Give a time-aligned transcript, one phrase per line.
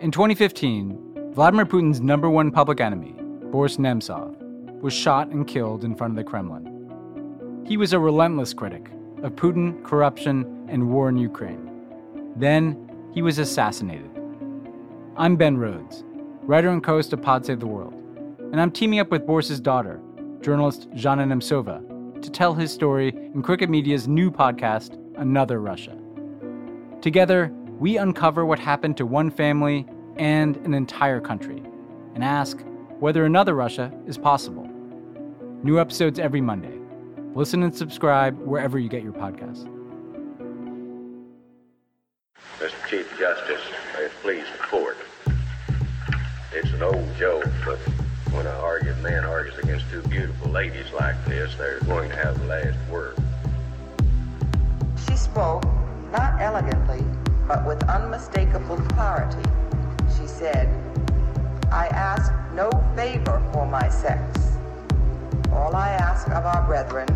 [0.00, 3.14] In 2015, Vladimir Putin's number one public enemy,
[3.50, 4.34] Boris Nemtsov,
[4.80, 7.64] was shot and killed in front of the Kremlin.
[7.66, 8.88] He was a relentless critic
[9.22, 11.70] of Putin, corruption, and war in Ukraine.
[12.34, 14.10] Then he was assassinated.
[15.18, 16.02] I'm Ben Rhodes,
[16.44, 17.92] writer and co host of Pod Save the World,
[18.52, 20.00] and I'm teaming up with Boris's daughter,
[20.40, 25.94] journalist Zhanna Nemtsova, to tell his story in Crooked Media's new podcast, Another Russia.
[27.02, 29.86] Together, we uncover what happened to one family
[30.16, 31.62] and an entire country
[32.14, 32.62] and ask
[32.98, 34.68] whether another Russia is possible.
[35.62, 36.78] New episodes every Monday.
[37.34, 39.66] Listen and subscribe wherever you get your podcasts.
[42.58, 42.88] Mr.
[42.90, 43.62] Chief Justice,
[43.94, 44.98] may it please the court.
[46.52, 47.78] It's an old joke, but
[48.34, 52.38] when an arguing man argues against two beautiful ladies like this, they're going to have
[52.40, 53.16] the last word.
[55.08, 55.64] She spoke,
[56.12, 57.02] not elegantly,
[57.50, 59.42] but with unmistakable clarity.
[60.16, 60.68] She said,
[61.72, 64.52] I ask no favor for my sex.
[65.52, 67.08] All I ask of our brethren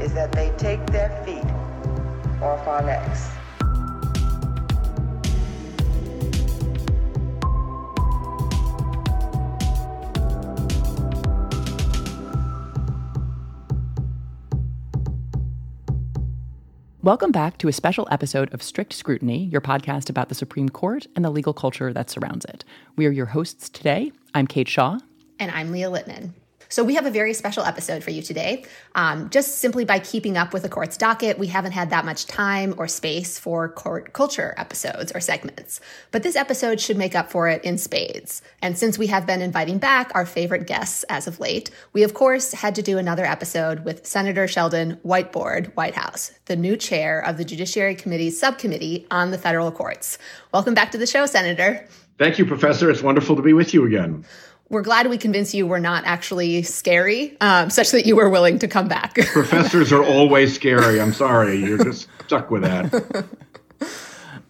[0.00, 1.50] is that they take their feet
[2.40, 3.35] off our necks.
[17.06, 21.06] Welcome back to a special episode of Strict Scrutiny, your podcast about the Supreme Court
[21.14, 22.64] and the legal culture that surrounds it.
[22.96, 24.10] We are your hosts today.
[24.34, 24.98] I'm Kate Shaw.
[25.38, 26.32] And I'm Leah Littman.
[26.68, 28.64] So, we have a very special episode for you today.
[28.94, 32.26] Um, just simply by keeping up with the court's docket, we haven't had that much
[32.26, 35.80] time or space for court culture episodes or segments.
[36.10, 38.42] But this episode should make up for it in spades.
[38.62, 42.14] And since we have been inviting back our favorite guests as of late, we of
[42.14, 47.36] course had to do another episode with Senator Sheldon Whiteboard Whitehouse, the new chair of
[47.36, 50.18] the Judiciary Committee's subcommittee on the federal courts.
[50.52, 51.86] Welcome back to the show, Senator.
[52.18, 52.90] Thank you, Professor.
[52.90, 54.24] It's wonderful to be with you again
[54.68, 58.58] we're glad we convinced you we're not actually scary, um, such that you were willing
[58.58, 59.14] to come back.
[59.14, 61.00] Professors are always scary.
[61.00, 61.56] I'm sorry.
[61.56, 63.26] You're just stuck with that.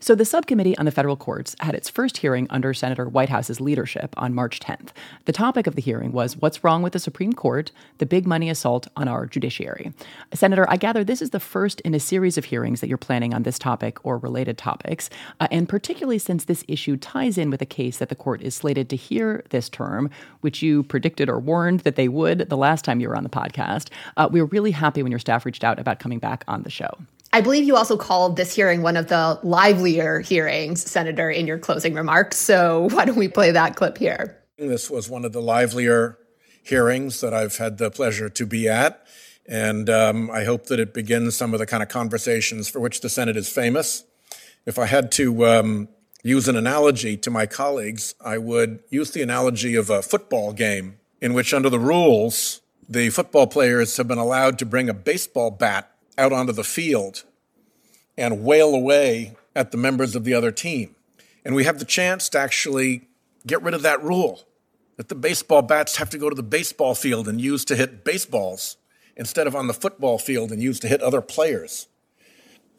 [0.06, 4.14] So, the subcommittee on the federal courts had its first hearing under Senator Whitehouse's leadership
[4.16, 4.90] on March 10th.
[5.24, 7.72] The topic of the hearing was What's Wrong with the Supreme Court?
[7.98, 9.92] The Big Money Assault on Our Judiciary.
[10.32, 13.34] Senator, I gather this is the first in a series of hearings that you're planning
[13.34, 17.60] on this topic or related topics, uh, and particularly since this issue ties in with
[17.60, 20.08] a case that the court is slated to hear this term,
[20.40, 23.28] which you predicted or warned that they would the last time you were on the
[23.28, 23.88] podcast.
[24.16, 26.70] Uh, we were really happy when your staff reached out about coming back on the
[26.70, 26.96] show.
[27.36, 31.58] I believe you also called this hearing one of the livelier hearings, Senator, in your
[31.58, 32.38] closing remarks.
[32.38, 34.42] So why don't we play that clip here?
[34.56, 36.16] This was one of the livelier
[36.62, 39.06] hearings that I've had the pleasure to be at.
[39.46, 43.02] And um, I hope that it begins some of the kind of conversations for which
[43.02, 44.04] the Senate is famous.
[44.64, 45.88] If I had to um,
[46.22, 51.00] use an analogy to my colleagues, I would use the analogy of a football game
[51.20, 55.50] in which, under the rules, the football players have been allowed to bring a baseball
[55.50, 57.24] bat out onto the field
[58.16, 60.94] and wail away at the members of the other team.
[61.44, 63.08] And we have the chance to actually
[63.46, 64.42] get rid of that rule
[64.96, 68.04] that the baseball bats have to go to the baseball field and use to hit
[68.04, 68.76] baseballs
[69.16, 71.86] instead of on the football field and use to hit other players.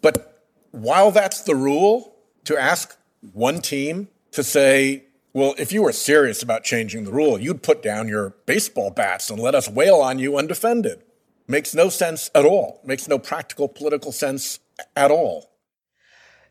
[0.01, 2.15] But while that's the rule,
[2.45, 2.97] to ask
[3.33, 7.83] one team to say, well, if you were serious about changing the rule, you'd put
[7.83, 11.03] down your baseball bats and let us wail on you undefended
[11.47, 14.59] makes no sense at all, makes no practical political sense
[14.95, 15.49] at all.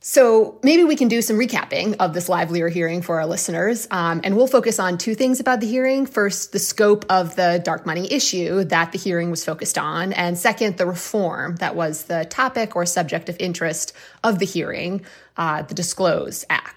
[0.00, 3.88] So maybe we can do some recapping of this livelier hearing for our listeners.
[3.90, 6.06] Um, and we'll focus on two things about the hearing.
[6.06, 10.12] First, the scope of the dark money issue that the hearing was focused on.
[10.12, 15.04] And second, the reform that was the topic or subject of interest of the hearing,
[15.36, 16.75] uh, the Disclose Act.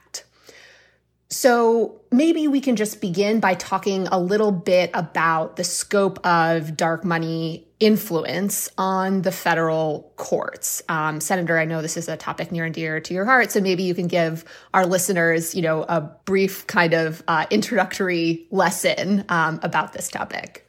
[1.31, 6.75] So maybe we can just begin by talking a little bit about the scope of
[6.75, 10.81] dark money influence on the federal courts.
[10.89, 13.61] Um, Senator, I know this is a topic near and dear to your heart, so
[13.61, 14.43] maybe you can give
[14.73, 20.67] our listeners, you know, a brief kind of uh, introductory lesson um, about this topic.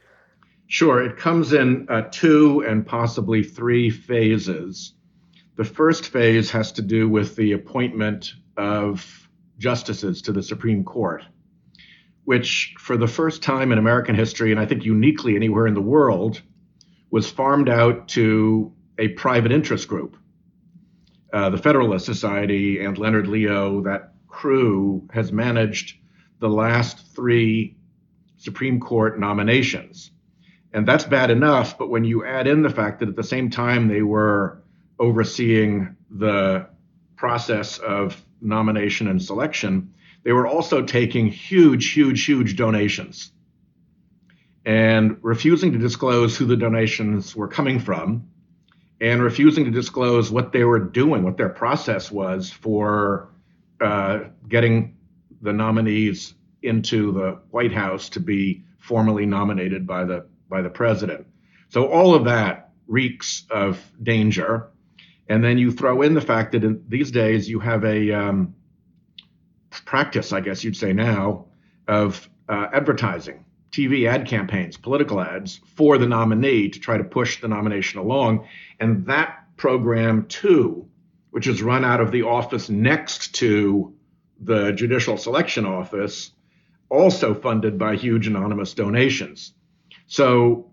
[0.66, 4.92] Sure, it comes in uh, two and possibly three phases.
[5.56, 9.19] The first phase has to do with the appointment of
[9.60, 11.22] justices to the Supreme Court,
[12.24, 15.80] which, for the first time in American history, and I think uniquely anywhere in the
[15.80, 16.40] world,
[17.10, 20.16] was farmed out to a private interest group.
[21.32, 25.98] Uh, the Federalist Society and Leonard Leo, that crew, has managed
[26.40, 27.76] the last three
[28.38, 30.10] Supreme Court nominations.
[30.72, 33.50] And that's bad enough, but when you add in the fact that at the same
[33.50, 34.62] time they were
[34.98, 36.66] overseeing the
[37.16, 43.32] process of nomination and selection, they were also taking huge, huge, huge donations
[44.64, 48.28] and refusing to disclose who the donations were coming from
[49.00, 53.31] and refusing to disclose what they were doing, what their process was for
[53.81, 54.96] uh, getting
[55.40, 61.26] the nominees into the White House to be formally nominated by the by the president.
[61.70, 64.69] So all of that reeks of danger.
[65.30, 68.56] And then you throw in the fact that in these days you have a um,
[69.84, 71.46] practice, I guess you'd say now,
[71.86, 77.40] of uh, advertising, TV ad campaigns, political ads for the nominee to try to push
[77.40, 78.48] the nomination along.
[78.80, 80.88] And that program, too,
[81.30, 83.94] which is run out of the office next to
[84.40, 86.32] the Judicial Selection Office,
[86.88, 89.54] also funded by huge anonymous donations.
[90.08, 90.69] So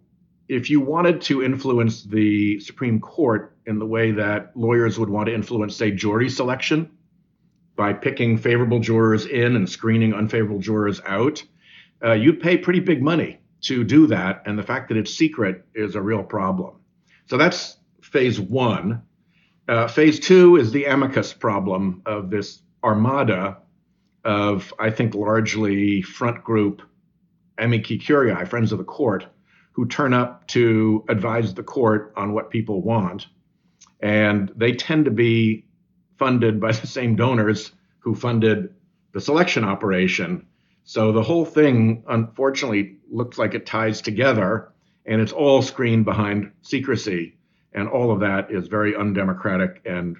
[0.47, 5.27] if you wanted to influence the Supreme Court in the way that lawyers would want
[5.27, 6.89] to influence, say, jury selection
[7.75, 11.43] by picking favorable jurors in and screening unfavorable jurors out,
[12.03, 14.43] uh, you'd pay pretty big money to do that.
[14.45, 16.75] And the fact that it's secret is a real problem.
[17.25, 19.03] So that's phase one.
[19.67, 23.57] Uh, phase two is the amicus problem of this armada
[24.23, 26.81] of, I think, largely front group
[27.59, 29.25] amici curiae, friends of the court,
[29.77, 33.27] who turn up to advise the court on what people want.
[33.99, 35.65] And they tend to be
[36.17, 38.73] funded by the same donors who funded
[39.13, 40.47] the selection operation.
[40.83, 44.73] So the whole thing, unfortunately, looks like it ties together
[45.05, 47.37] and it's all screened behind secrecy.
[47.71, 50.17] And all of that is very undemocratic and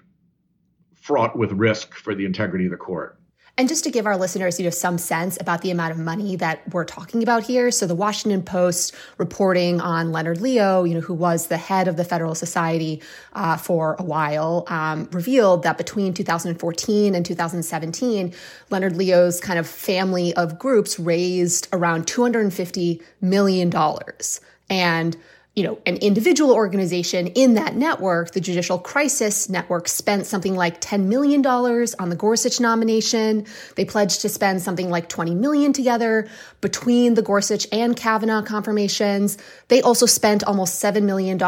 [0.94, 3.20] fraught with risk for the integrity of the court.
[3.60, 6.36] And just to give our listeners, you know, some sense about the amount of money
[6.36, 7.72] that we're talking about here.
[7.72, 11.98] So the Washington Post reporting on Leonard Leo, you know, who was the head of
[11.98, 13.02] the Federal Society
[13.34, 18.32] uh, for a while, um, revealed that between 2014 and 2017,
[18.70, 24.40] Leonard Leo's kind of family of groups raised around 250 million dollars.
[24.70, 25.18] And
[25.58, 30.80] you know, an individual organization in that network, the Judicial Crisis Network, spent something like
[30.82, 33.44] $10 million on the Gorsuch nomination.
[33.76, 36.30] They pledged to spend something like 20 million together
[36.62, 39.40] between the Gorsuch and Kavanaugh confirmations.
[39.68, 41.40] They also spent almost $7 million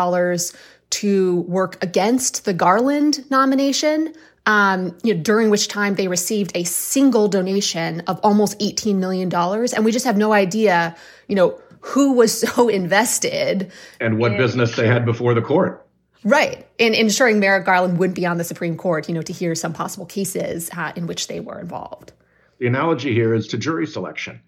[0.89, 4.15] to work against the Garland nomination.
[4.47, 9.31] Um, you know, during which time they received a single donation of almost $18 million.
[9.31, 10.95] And we just have no idea,
[11.27, 15.85] you know, who was so invested and what in, business they had before the court.
[16.23, 16.67] Right.
[16.77, 19.73] In ensuring Merrick Garland wouldn't be on the Supreme Court, you know, to hear some
[19.73, 22.11] possible cases uh, in which they were involved.
[22.59, 24.41] The analogy here is to jury selection.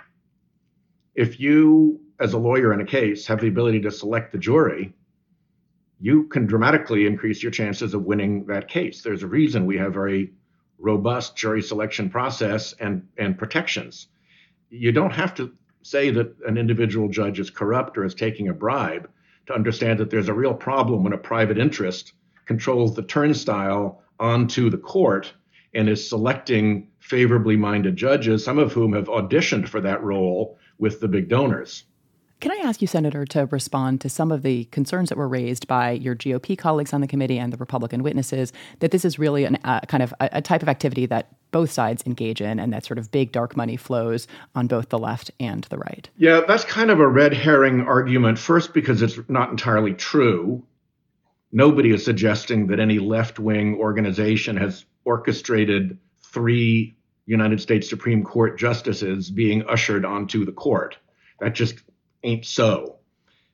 [1.16, 4.94] If you, as a lawyer in a case, have the ability to select the jury,
[6.02, 9.02] you can dramatically increase your chances of winning that case.
[9.02, 10.34] There's a reason we have a very
[10.78, 14.08] robust jury selection process and, and protections.
[14.70, 18.54] You don't have to say that an individual judge is corrupt or is taking a
[18.54, 19.10] bribe
[19.48, 22.14] to understand that there's a real problem when a private interest
[22.46, 25.34] controls the turnstile onto the court
[25.74, 31.00] and is selecting favorably minded judges, some of whom have auditioned for that role with
[31.00, 31.86] the big donors.
[32.42, 35.68] Can I ask you, Senator, to respond to some of the concerns that were raised
[35.68, 39.44] by your GOP colleagues on the committee and the Republican witnesses that this is really
[39.44, 42.74] a uh, kind of a, a, type of activity that both sides engage in and
[42.74, 46.10] that sort of big dark money flows on both the left and the right?
[46.18, 48.40] Yeah, that's kind of a red herring argument.
[48.40, 50.64] First, because it's not entirely true.
[51.52, 58.58] Nobody is suggesting that any left wing organization has orchestrated three United States Supreme Court
[58.58, 60.98] justices being ushered onto the court.
[61.40, 61.82] That just
[62.24, 62.98] ain't so.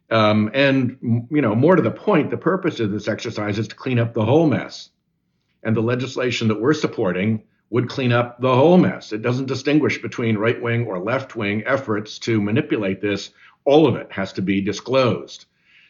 [0.09, 3.75] Um, and you know, more to the point, the purpose of this exercise is to
[3.75, 4.89] clean up the whole mess.
[5.63, 9.11] And the legislation that we're supporting would clean up the whole mess.
[9.11, 13.31] It doesn't distinguish between right wing or left wing efforts to manipulate this.
[13.65, 15.45] All of it has to be disclosed.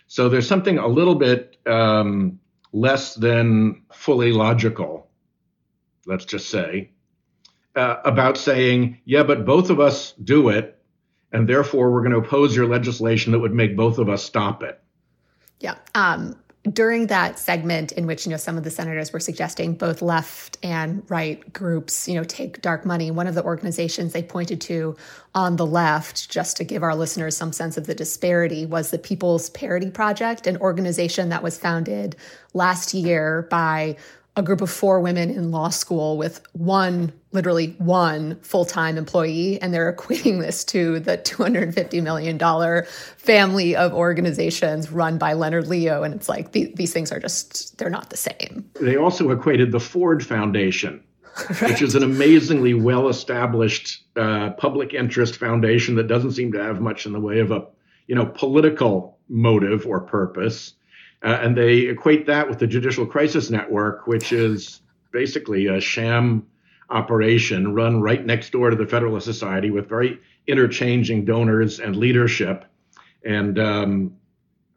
[0.08, 2.40] So there's something a little bit um,
[2.72, 5.08] less than fully logical,
[6.06, 6.92] let's just say,
[7.76, 10.78] uh, about saying, yeah, but both of us do it
[11.32, 14.64] and therefore we're going to oppose your legislation that would make both of us stop
[14.64, 14.80] it.
[15.60, 15.76] Yeah.
[15.94, 16.36] Um,
[16.72, 20.58] during that segment in which you know some of the senators were suggesting both left
[20.64, 24.96] and right groups you know take dark money one of the organizations they pointed to
[25.36, 28.98] on the left just to give our listeners some sense of the disparity was the
[28.98, 32.16] people's parity project an organization that was founded
[32.54, 33.96] last year by
[34.38, 39.60] a group of four women in law school with one, literally one full time employee.
[39.62, 42.86] And they're equating this to the $250 million
[43.18, 46.04] family of organizations run by Leonard Leo.
[46.04, 48.70] And it's like the, these things are just, they're not the same.
[48.80, 51.04] They also equated the Ford Foundation.
[51.62, 51.70] Right.
[51.70, 56.82] Which is an amazingly well established uh, public interest foundation that doesn't seem to have
[56.82, 57.64] much in the way of a
[58.08, 60.74] you know political motive or purpose
[61.24, 64.82] uh, and they equate that with the Judicial Crisis Network, which is
[65.12, 66.46] basically a sham
[66.90, 72.66] operation run right next door to the Federalist Society with very interchanging donors and leadership.
[73.26, 74.16] And um,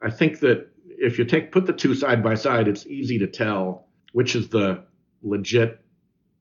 [0.02, 3.26] I think that if you take put the two side by side, it's easy to
[3.26, 4.82] tell which is the
[5.22, 5.80] legit,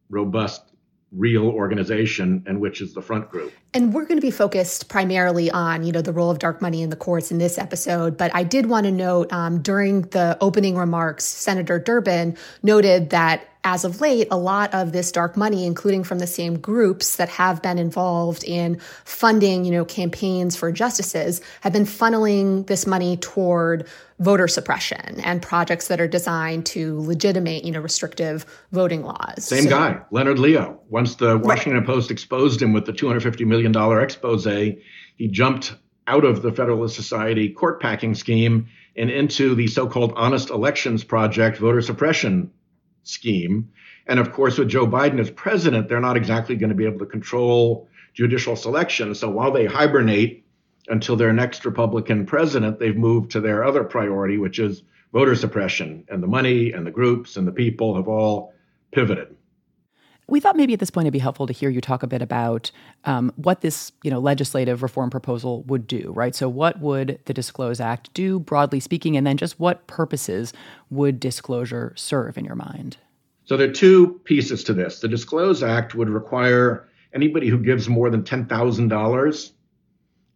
[0.09, 0.68] robust
[1.11, 3.51] real organization and which is the front group.
[3.73, 6.81] And we're going to be focused primarily on, you know, the role of dark money
[6.81, 8.17] in the courts in this episode.
[8.17, 13.48] But I did want to note um, during the opening remarks, Senator Durbin noted that
[13.63, 17.27] as of late, a lot of this dark money, including from the same groups that
[17.27, 23.17] have been involved in funding, you know, campaigns for justices, have been funneling this money
[23.17, 23.85] toward
[24.19, 29.45] voter suppression and projects that are designed to legitimate, you know, restrictive voting laws.
[29.45, 30.79] Same so, guy, Leonard Leo.
[30.89, 31.85] Once the Washington right.
[31.85, 35.75] Post exposed him with the $250 million expose, he jumped
[36.07, 41.57] out of the Federalist Society court packing scheme and into the so-called Honest Elections Project
[41.57, 42.51] voter suppression
[43.03, 43.69] scheme.
[44.07, 46.99] And of course, with Joe Biden as president, they're not exactly going to be able
[46.99, 49.13] to control judicial selection.
[49.15, 50.45] So while they hibernate
[50.87, 56.03] until their next Republican president, they've moved to their other priority, which is voter suppression.
[56.09, 58.53] And the money and the groups and the people have all
[58.91, 59.35] pivoted.
[60.29, 62.21] We thought maybe at this point it'd be helpful to hear you talk a bit
[62.21, 62.71] about
[63.05, 66.35] um, what this, you know, legislative reform proposal would do, right?
[66.35, 70.53] So, what would the Disclose Act do, broadly speaking, and then just what purposes
[70.89, 72.97] would disclosure serve in your mind?
[73.45, 74.99] So, there are two pieces to this.
[74.99, 79.53] The Disclose Act would require anybody who gives more than ten thousand dollars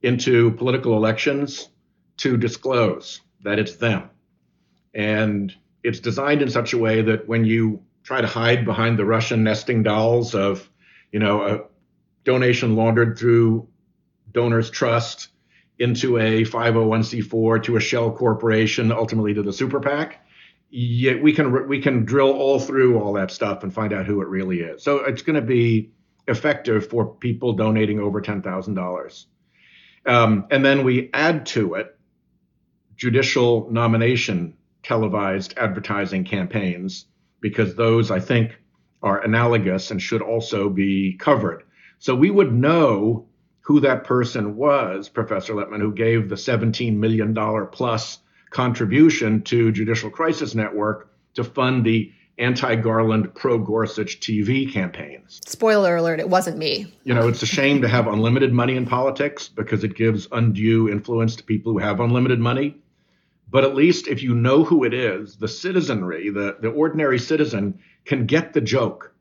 [0.01, 1.69] into political elections
[2.17, 4.09] to disclose that it's them,
[4.93, 9.05] and it's designed in such a way that when you try to hide behind the
[9.05, 10.69] Russian nesting dolls of,
[11.12, 11.62] you know, a
[12.24, 13.67] donation laundered through
[14.31, 15.27] DonorsTrust
[15.79, 20.19] into a 501c4 to a shell corporation, ultimately to the super PAC.
[20.69, 24.22] Yet we can we can drill all through all that stuff and find out who
[24.22, 24.83] it really is.
[24.83, 25.91] So it's going to be
[26.27, 29.27] effective for people donating over ten thousand um, dollars.
[30.05, 31.95] And then we add to it
[32.95, 37.05] judicial nomination televised advertising campaigns
[37.43, 38.57] because those I think
[39.03, 41.63] are analogous and should also be covered.
[42.00, 43.27] So we would know
[43.62, 47.35] who that person was, Professor Littman, who gave the $17 million
[47.67, 48.19] plus
[48.50, 55.41] contribution to Judicial Crisis Network to fund the anti Garland, pro Gorsuch TV campaigns.
[55.45, 56.91] Spoiler alert, it wasn't me.
[57.03, 60.89] You know, it's a shame to have unlimited money in politics because it gives undue
[60.89, 62.77] influence to people who have unlimited money.
[63.53, 67.77] But at least if you know who it is, the citizenry, the, the ordinary citizen
[68.03, 69.13] can get the joke.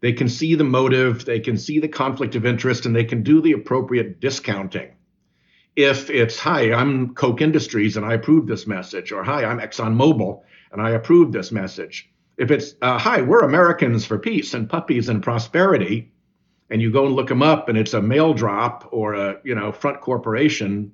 [0.00, 3.22] They can see the motive, they can see the conflict of interest, and they can
[3.22, 4.96] do the appropriate discounting.
[5.76, 10.42] If it's, hi, I'm Koch Industries and I approve this message, or hi, I'm ExxonMobil
[10.72, 12.10] and I approve this message.
[12.38, 16.10] If it's, uh, hi, we're Americans for peace and puppies and prosperity,
[16.70, 19.54] and you go and look them up and it's a mail drop or a you
[19.54, 20.90] know front corporation,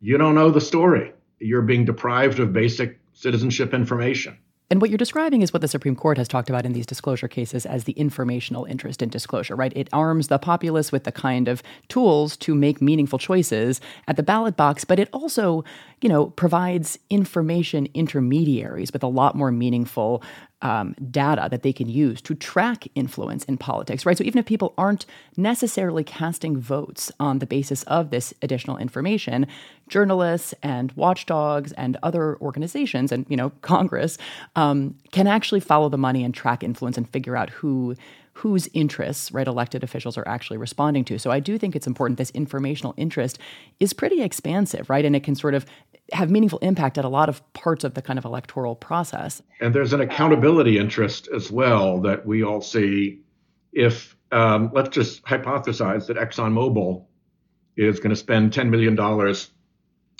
[0.00, 4.36] you don't know the story you're being deprived of basic citizenship information.
[4.68, 7.28] And what you're describing is what the Supreme Court has talked about in these disclosure
[7.28, 9.72] cases as the informational interest in disclosure, right?
[9.76, 14.24] It arms the populace with the kind of tools to make meaningful choices at the
[14.24, 15.62] ballot box, but it also,
[16.00, 20.20] you know, provides information intermediaries with a lot more meaningful
[20.62, 24.16] um, data that they can use to track influence in politics, right?
[24.16, 25.04] So even if people aren't
[25.36, 29.46] necessarily casting votes on the basis of this additional information,
[29.88, 34.18] journalists and watchdogs and other organizations and you know Congress
[34.56, 37.94] um, can actually follow the money and track influence and figure out who
[38.32, 42.18] whose interests right elected officials are actually responding to so i do think it's important
[42.18, 43.38] this informational interest
[43.80, 45.64] is pretty expansive right and it can sort of
[46.12, 49.42] have meaningful impact at a lot of parts of the kind of electoral process.
[49.60, 53.22] And there's an accountability interest as well that we all see.
[53.72, 57.04] If um, let's just hypothesize that ExxonMobil
[57.76, 58.98] is going to spend $10 million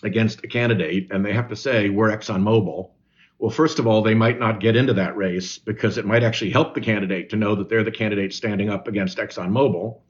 [0.03, 2.91] against a candidate and they have to say, we're ExxonMobil,
[3.39, 6.51] well, first of all, they might not get into that race because it might actually
[6.51, 10.01] help the candidate to know that they're the candidate standing up against ExxonMobil.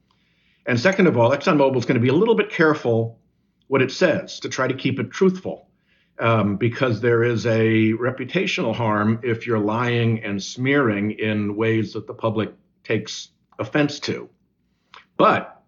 [0.66, 3.18] And second of all, ExxonMobil is going to be a little bit careful
[3.68, 5.68] what it says to try to keep it truthful.
[6.18, 12.06] Um, because there is a reputational harm if you're lying and smearing in ways that
[12.06, 12.54] the public
[12.84, 14.30] takes offense to.
[15.18, 15.62] But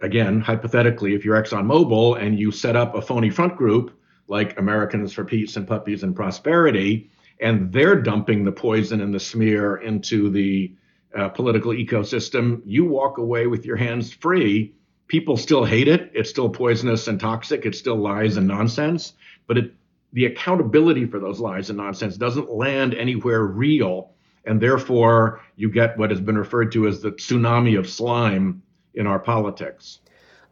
[0.00, 5.12] again, hypothetically, if you're ExxonMobil and you set up a phony front group like Americans
[5.12, 7.10] for Peace and Puppies and Prosperity,
[7.40, 10.74] and they're dumping the poison and the smear into the
[11.16, 14.74] uh, political ecosystem, you walk away with your hands free.
[15.14, 16.10] People still hate it.
[16.12, 17.64] It's still poisonous and toxic.
[17.64, 19.12] It's still lies and nonsense.
[19.46, 19.72] But it,
[20.12, 24.10] the accountability for those lies and nonsense doesn't land anywhere real.
[24.44, 28.60] And therefore, you get what has been referred to as the tsunami of slime
[28.94, 30.00] in our politics.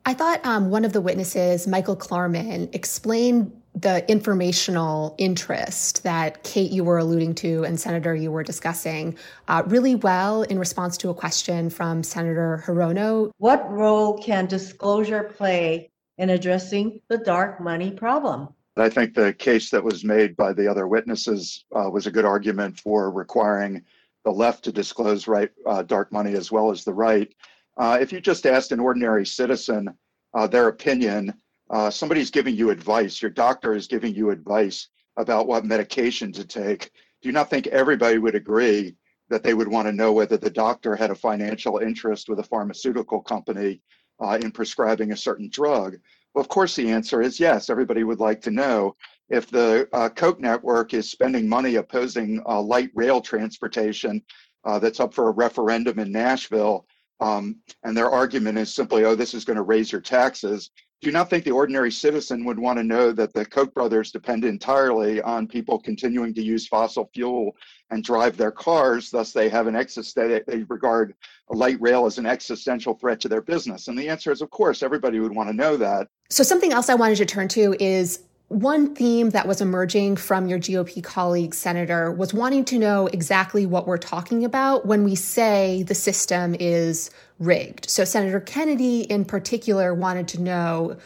[0.07, 6.71] I thought um, one of the witnesses, Michael Klarman, explained the informational interest that Kate
[6.71, 9.17] you were alluding to and Senator you were discussing
[9.49, 13.31] uh, really well in response to a question from Senator Hirono.
[13.39, 18.49] What role can disclosure play in addressing the dark money problem?
[18.77, 22.25] I think the case that was made by the other witnesses uh, was a good
[22.25, 23.83] argument for requiring
[24.25, 27.35] the left to disclose right uh, dark money as well as the right.
[27.77, 29.89] Uh, if you just asked an ordinary citizen
[30.35, 31.35] uh, their opinion
[31.73, 36.45] uh, somebody's giving you advice, your doctor is giving you advice about what medication to
[36.45, 36.91] take,
[37.23, 38.95] do you not think everybody would agree
[39.31, 42.45] that they would want to know whether the doctor had a financial interest with a
[42.45, 43.81] pharmaceutical company
[44.21, 45.97] uh, in prescribing a certain drug?
[46.35, 47.71] Well, of course, the answer is yes.
[47.71, 48.97] Everybody would like to know
[49.31, 54.23] if the uh, Koch network is spending money opposing uh, light rail transportation
[54.65, 56.87] uh, that's up for a referendum in Nashville.
[57.21, 60.71] Um, and their argument is simply, oh, this is going to raise your taxes
[61.03, 64.45] do not think the ordinary citizen would want to know that the Koch brothers depend
[64.45, 67.57] entirely on people continuing to use fossil fuel
[67.91, 69.11] and drive their cars?
[69.11, 71.15] Thus, they have an existential, they regard
[71.51, 73.89] light rail as an existential threat to their business.
[73.89, 76.07] And the answer is, of course, everybody would want to know that.
[76.31, 78.21] So, something else I wanted to turn to is
[78.53, 83.67] one theme that was emerging from your GOP colleague, Senator, was wanting to know exactly
[83.67, 87.89] what we're talking about when we say the system is rigged.
[87.89, 90.97] So, Senator Kennedy, in particular, wanted to know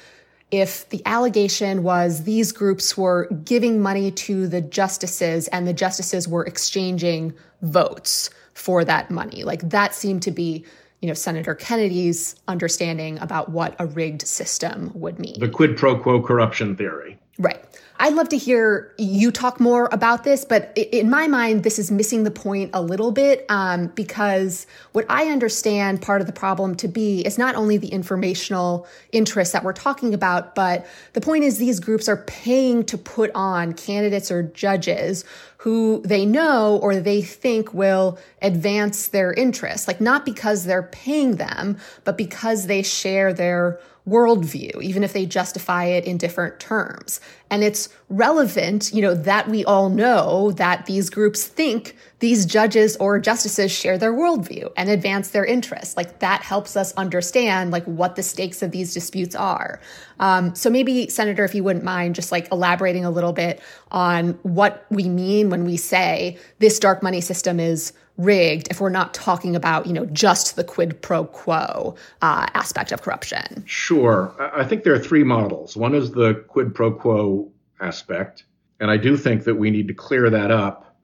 [0.51, 6.29] if the allegation was these groups were giving money to the justices and the justices
[6.29, 9.45] were exchanging votes for that money.
[9.45, 10.65] Like that seemed to be
[11.03, 15.39] you know, Senator Kennedy's understanding about what a rigged system would mean.
[15.39, 17.19] The quid pro quo corruption theory.
[17.39, 17.63] Right.
[17.99, 21.91] I'd love to hear you talk more about this, but in my mind, this is
[21.91, 26.75] missing the point a little bit um, because what I understand part of the problem
[26.77, 31.45] to be is not only the informational interests that we're talking about, but the point
[31.45, 35.25] is these groups are paying to put on candidates or judges
[35.59, 39.89] who they know or they think will advance their interests.
[39.89, 45.27] Like, not because they're paying them, but because they share their worldview, even if they
[45.27, 47.21] justify it in different terms.
[47.51, 52.97] And it's relevant, you know, that we all know that these groups think these judges
[52.97, 55.97] or justices share their worldview and advance their interests.
[55.97, 59.81] Like that helps us understand like what the stakes of these disputes are.
[60.21, 64.39] Um, so maybe, Senator, if you wouldn't mind just like elaborating a little bit on
[64.43, 69.13] what we mean when we say this dark money system is rigged if we're not
[69.13, 73.65] talking about you know just the quid pro quo uh, aspect of corruption.
[73.67, 74.35] Sure.
[74.39, 75.77] I think there are three models.
[75.77, 77.51] One is the quid pro quo
[77.81, 78.45] aspect
[78.81, 80.97] and i do think that we need to clear that up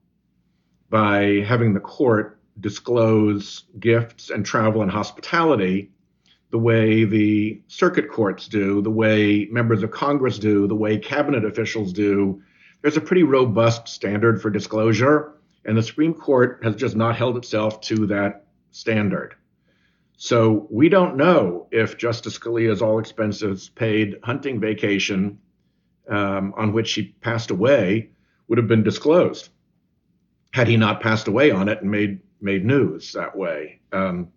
[0.88, 5.90] by having the court disclose gifts and travel and hospitality
[6.53, 11.44] the way the circuit courts do the way members of congress do the way cabinet
[11.44, 12.40] officials do.
[12.83, 15.33] There's a pretty robust standard for disclosure
[15.64, 19.35] and the Supreme Court has just not held itself to that standard.
[20.16, 25.38] So we don't know if Justice Scalia's all expenses paid hunting vacation
[26.09, 28.11] um, on which he passed away
[28.48, 29.48] would have been disclosed
[30.53, 33.81] had he not passed away on it and made made news that way.
[33.92, 34.29] Um,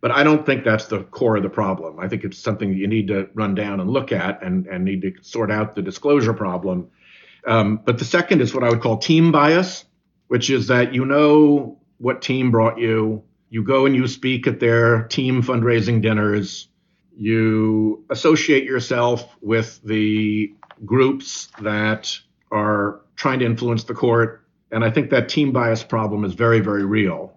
[0.00, 2.00] but I don't think that's the core of the problem.
[2.00, 5.02] I think it's something you need to run down and look at and, and need
[5.02, 6.88] to sort out the disclosure problem.
[7.46, 9.84] Um, but the second is what I would call team bias
[10.32, 13.22] which is that you know what team brought you.
[13.50, 16.68] You go and you speak at their team fundraising dinners.
[17.14, 20.54] You associate yourself with the
[20.86, 22.18] groups that
[22.50, 24.46] are trying to influence the court.
[24.70, 27.36] And I think that team bias problem is very, very real.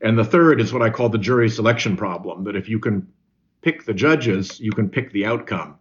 [0.00, 3.08] And the third is what I call the jury selection problem that if you can
[3.60, 5.76] pick the judges, you can pick the outcome.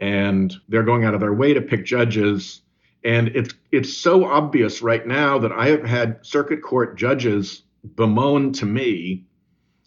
[0.00, 2.62] And they're going out of their way to pick judges.
[3.06, 8.52] And it's it's so obvious right now that I have had circuit court judges bemoan
[8.54, 9.26] to me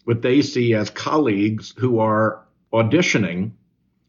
[0.04, 3.52] what they see as colleagues who are auditioning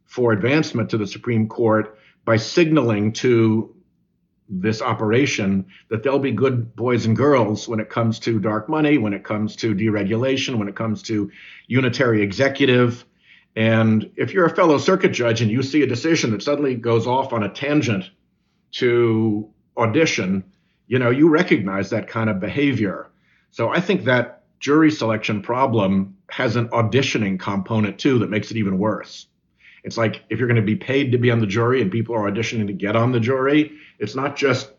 [0.06, 3.76] for advancement to the Supreme Court by signaling to
[4.48, 8.98] this operation that they'll be good boys and girls when it comes to dark money,
[8.98, 11.30] when it comes to deregulation, when it comes to
[11.68, 13.04] unitary executive.
[13.58, 17.08] And if you're a fellow circuit judge and you see a decision that suddenly goes
[17.08, 18.10] off on a tangent
[18.74, 20.44] to audition,
[20.88, 23.10] you know, you recognize that kind of behavior.
[23.52, 28.58] So I think that jury selection problem has an auditioning component too that makes it
[28.58, 29.28] even worse.
[29.84, 32.16] It's like if you're going to be paid to be on the jury and people
[32.16, 34.72] are auditioning to get on the jury, it's not just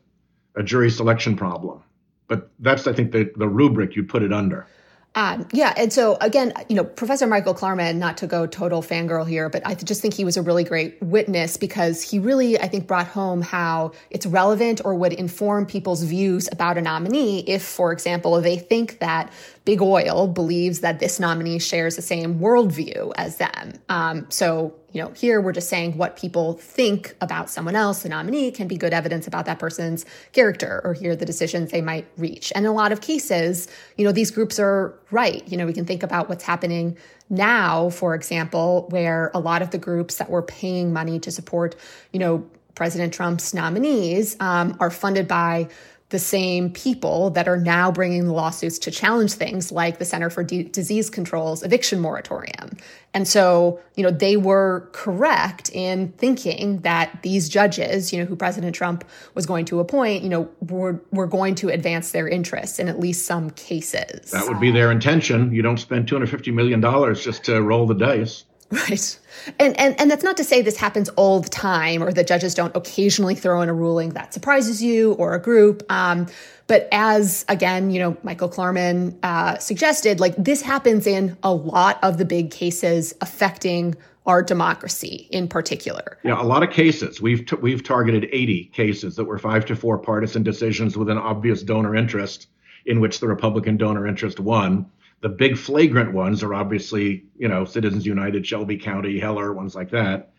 [0.54, 1.82] a jury selection problem.
[2.28, 4.66] But that's, I think, the, the rubric you put it under.
[5.14, 9.28] Um, yeah, and so again, you know, Professor Michael Klarman, not to go total fangirl
[9.28, 12.66] here, but I just think he was a really great witness because he really, I
[12.66, 17.62] think, brought home how it's relevant or would inform people's views about a nominee if,
[17.62, 19.30] for example, they think that
[19.66, 23.74] Big Oil believes that this nominee shares the same worldview as them.
[23.90, 28.08] Um, so, you know, here we're just saying what people think about someone else, the
[28.08, 32.06] nominee, can be good evidence about that person's character or hear the decisions they might
[32.16, 32.52] reach.
[32.54, 35.46] And in a lot of cases, you know, these groups are right.
[35.48, 36.96] You know, we can think about what's happening
[37.30, 41.74] now, for example, where a lot of the groups that were paying money to support,
[42.12, 45.68] you know, President Trump's nominees um, are funded by
[46.12, 50.28] the same people that are now bringing the lawsuits to challenge things like the Center
[50.28, 52.76] for D- Disease Control's eviction moratorium.
[53.14, 58.36] And so, you know, they were correct in thinking that these judges, you know, who
[58.36, 62.78] President Trump was going to appoint, you know, were, were going to advance their interests
[62.78, 64.30] in at least some cases.
[64.30, 65.50] That would be their intention.
[65.52, 66.80] You don't spend $250 million
[67.14, 68.44] just to roll the dice.
[68.72, 69.18] Right.
[69.58, 72.54] And, and and that's not to say this happens all the time or that judges
[72.54, 75.82] don't occasionally throw in a ruling that surprises you or a group.
[75.92, 76.26] Um,
[76.68, 82.02] but as again, you know, Michael Klarman uh, suggested, like this happens in a lot
[82.02, 83.94] of the big cases affecting
[84.26, 86.18] our democracy in particular.
[86.22, 87.20] Yeah, a lot of cases.
[87.20, 91.18] We've t- we've targeted 80 cases that were five to four partisan decisions with an
[91.18, 92.46] obvious donor interest,
[92.86, 94.86] in which the Republican donor interest won.
[95.22, 99.90] The big flagrant ones are obviously, you know, Citizens United, Shelby County, Heller, ones like
[99.90, 100.32] that.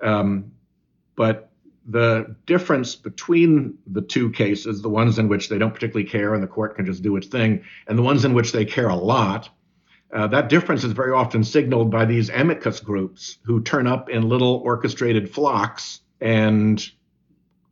[0.00, 0.52] Um,
[1.14, 1.50] but
[1.86, 6.42] the difference between the two cases, the ones in which they don't particularly care and
[6.42, 8.96] the court can just do its thing, and the ones in which they care a
[8.96, 9.50] lot,
[10.12, 14.28] uh, that difference is very often signaled by these amicus groups who turn up in
[14.28, 16.88] little orchestrated flocks and,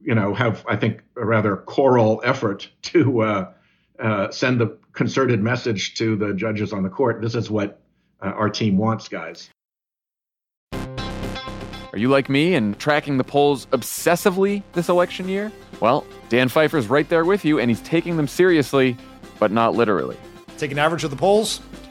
[0.03, 3.53] you know, have, I think, a rather choral effort to uh,
[3.99, 7.21] uh, send the concerted message to the judges on the court.
[7.21, 7.81] This is what
[8.23, 9.51] uh, our team wants, guys.
[10.73, 15.51] Are you like me and tracking the polls obsessively this election year?
[15.81, 18.97] Well, Dan Pfeiffer's right there with you, and he's taking them seriously,
[19.41, 20.17] but not literally.
[20.57, 21.61] Take an average of the polls.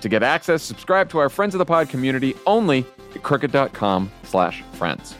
[0.00, 4.62] To get access, subscribe to our Friends of the Pod community only at crooked.com slash
[4.74, 5.14] friends.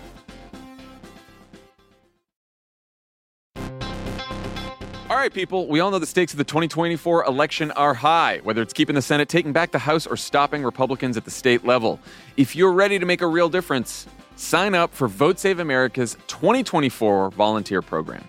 [5.08, 8.60] All right, people, we all know the stakes of the 2024 election are high, whether
[8.60, 12.00] it's keeping the Senate, taking back the House, or stopping Republicans at the state level.
[12.36, 17.30] If you're ready to make a real difference, sign up for Vote Save America's 2024
[17.30, 18.28] volunteer program.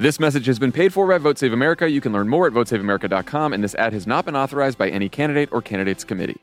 [0.00, 1.86] This message has been paid for by Vote Save America.
[1.86, 5.10] You can learn more at votesaveamerica.com, and this ad has not been authorized by any
[5.10, 6.40] candidate or candidates committee.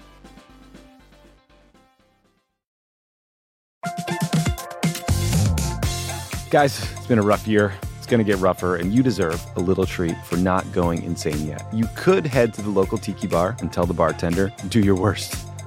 [6.51, 7.73] Guys, it's been a rough year.
[7.97, 11.47] It's going to get rougher, and you deserve a little treat for not going insane
[11.47, 11.65] yet.
[11.73, 15.47] You could head to the local tiki bar and tell the bartender, do your worst.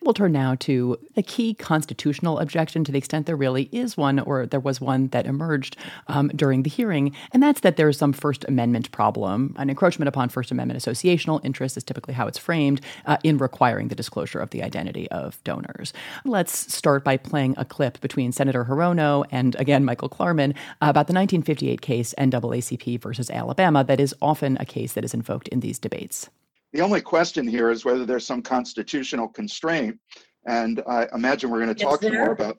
[0.00, 4.20] We'll turn now to a key constitutional objection to the extent there really is one,
[4.20, 7.98] or there was one that emerged um, during the hearing, and that's that there is
[7.98, 9.56] some First Amendment problem.
[9.58, 13.88] An encroachment upon First Amendment associational interest is typically how it's framed uh, in requiring
[13.88, 15.92] the disclosure of the identity of donors.
[16.24, 21.14] Let's start by playing a clip between Senator Hirono and, again, Michael Klarman about the
[21.14, 25.78] 1958 case NAACP versus Alabama, that is often a case that is invoked in these
[25.78, 26.30] debates.
[26.72, 29.98] The only question here is whether there's some constitutional constraint.
[30.46, 32.58] And I imagine we're going to talk more about.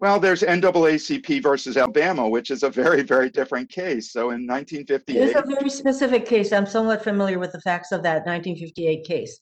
[0.00, 4.12] Well, there's NAACP versus Alabama, which is a very, very different case.
[4.12, 6.52] So in 1958, it's a very specific case.
[6.52, 9.40] I'm somewhat familiar with the facts of that 1958 case.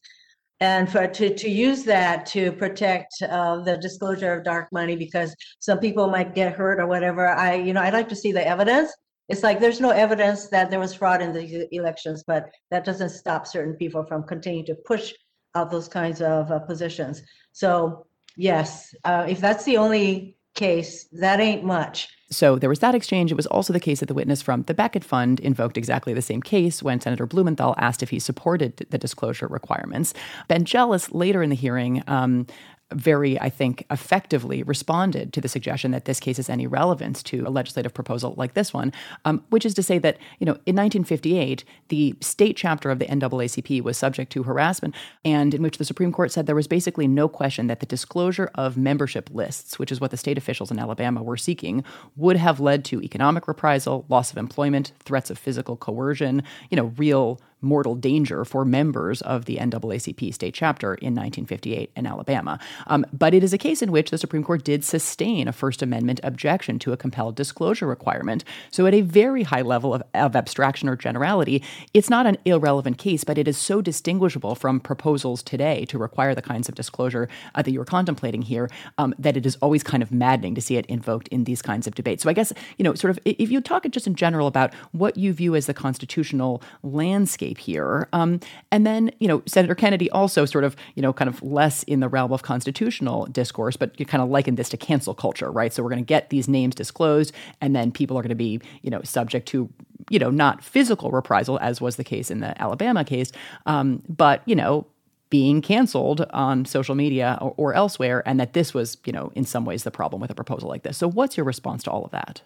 [0.60, 5.32] And for to, to use that to protect uh, the disclosure of dark money because
[5.60, 8.44] some people might get hurt or whatever, I you know I'd like to see the
[8.44, 8.92] evidence
[9.28, 13.10] it's like there's no evidence that there was fraud in the elections, but that doesn't
[13.10, 15.12] stop certain people from continuing to push
[15.54, 17.22] out those kinds of uh, positions.
[17.52, 22.08] So yes, uh, if that's the only case, that ain't much.
[22.30, 23.30] So there was that exchange.
[23.30, 26.20] It was also the case that the witness from the Becket Fund invoked exactly the
[26.20, 30.12] same case when Senator Blumenthal asked if he supported the disclosure requirements.
[30.46, 32.46] Ben Jealous later in the hearing um,
[32.92, 37.44] very, I think, effectively responded to the suggestion that this case has any relevance to
[37.46, 38.92] a legislative proposal like this one,
[39.24, 43.06] um, which is to say that, you know, in 1958, the state chapter of the
[43.06, 47.06] NAACP was subject to harassment, and in which the Supreme Court said there was basically
[47.06, 50.78] no question that the disclosure of membership lists, which is what the state officials in
[50.78, 51.84] Alabama were seeking,
[52.16, 56.92] would have led to economic reprisal, loss of employment, threats of physical coercion, you know,
[56.96, 62.58] real mortal danger for members of the NAACP state chapter in 1958 in Alabama.
[62.86, 65.82] Um, but it is a case in which the Supreme Court did sustain a First
[65.82, 68.44] Amendment objection to a compelled disclosure requirement.
[68.70, 71.62] So, at a very high level of, of abstraction or generality,
[71.94, 76.34] it's not an irrelevant case, but it is so distinguishable from proposals today to require
[76.34, 80.02] the kinds of disclosure uh, that you're contemplating here um, that it is always kind
[80.02, 82.22] of maddening to see it invoked in these kinds of debates.
[82.22, 85.16] So, I guess, you know, sort of if you talk just in general about what
[85.16, 88.08] you view as the constitutional landscape landscape here.
[88.12, 91.82] Um, and then, you know, Senator Kennedy also sort of, you know, kind of less
[91.84, 95.50] in the realm of constitutional discourse, but you kind of liken this to cancel culture,
[95.50, 95.72] right?
[95.72, 98.60] So we're going to get these names disclosed, and then people are going to be,
[98.82, 99.68] you know, subject to,
[100.10, 103.32] you know, not physical reprisal, as was the case in the Alabama case,
[103.66, 104.86] um, but, you know,
[105.30, 109.44] being canceled on social media or, or, elsewhere, and that this was, you know, in
[109.44, 110.96] some ways the problem with a proposal like this.
[110.96, 112.40] So, what's your response to all of that?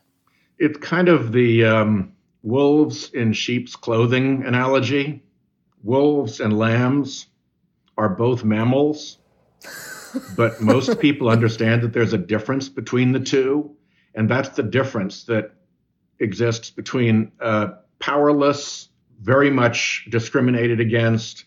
[0.59, 5.23] It's kind of the um, wolves in sheep's clothing analogy.
[5.83, 7.27] Wolves and lambs
[7.97, 9.19] are both mammals,
[10.37, 13.77] but most people understand that there's a difference between the two.
[14.15, 15.53] And that's the difference that
[16.19, 18.89] exists between uh, powerless,
[19.21, 21.45] very much discriminated against,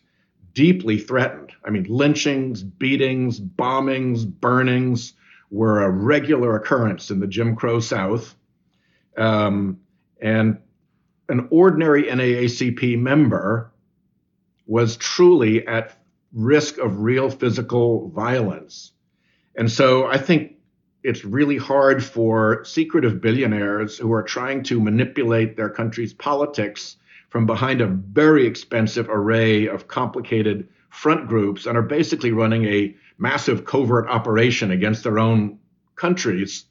[0.54, 1.52] deeply threatened.
[1.64, 5.14] I mean, lynchings, beatings, bombings, burnings
[5.52, 8.36] were a regular occurrence in the Jim Crow South.
[9.18, 9.80] Um,
[10.22, 10.60] and
[11.30, 13.72] an ordinary NAACP member
[14.68, 15.98] was truly at
[16.34, 18.92] risk of real physical violence.
[19.56, 20.56] And so I think
[21.04, 26.98] it's really hard for secretive billionaires who are trying to manipulate their country's politics
[27.30, 32.96] from behind a very expensive array of complicated front groups and are basically running a
[33.18, 35.60] massive covert operation against their own
[35.96, 36.66] countries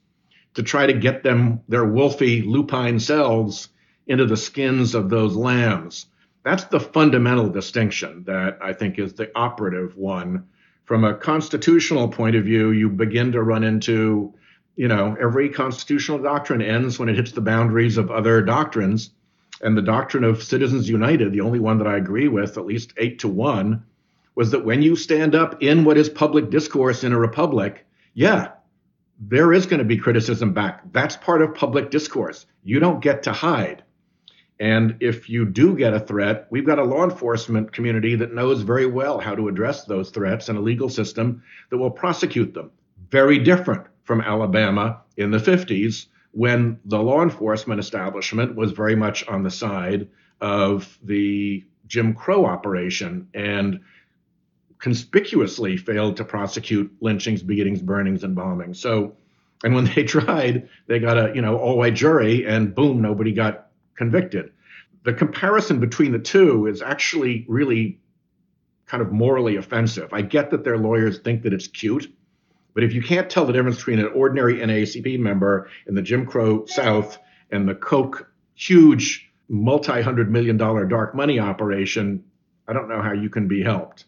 [0.55, 3.69] to try to get them their wolfy lupine selves
[4.07, 6.07] into the skins of those lambs.
[6.45, 10.49] That's the fundamental distinction that I think is the operative one.
[10.85, 14.35] From a constitutional point of view, you begin to run into,
[14.77, 19.11] you know, every constitutional doctrine ends when it hits the boundaries of other doctrines.
[19.63, 22.93] And the doctrine of Citizens United, the only one that I agree with, at least
[22.99, 23.87] eight to one,
[24.35, 28.51] was that when you stand up in what is public discourse in a republic, yeah,
[29.21, 30.83] there is going to be criticism back.
[30.93, 32.45] That's part of public discourse.
[32.65, 33.84] You don't get to hide.
[34.65, 38.63] And if you do get a threat, we've got a law enforcement community that knows
[38.63, 42.71] very well how to address those threats and a legal system that will prosecute them.
[43.11, 49.29] Very different from Alabama in the 50s when the law enforcement establishment was very much
[49.29, 50.09] on the side
[50.41, 53.81] of the Jim Crow operation and
[54.79, 58.77] conspicuously failed to prosecute lynchings, beatings, burnings, and bombings.
[58.77, 59.15] So
[59.63, 63.33] And when they tried, they got a you know all white jury, and boom, nobody
[63.33, 63.64] got
[63.97, 64.53] convicted.
[65.05, 68.01] The comparison between the two is actually really
[68.87, 70.13] kind of morally offensive.
[70.13, 72.11] I get that their lawyers think that it's cute,
[72.75, 76.27] but if you can't tell the difference between an ordinary NAACP member in the Jim
[76.27, 77.19] Crow South
[77.51, 82.25] and the Koch huge multi hundred million dollar dark money operation,
[82.67, 84.07] I don't know how you can be helped.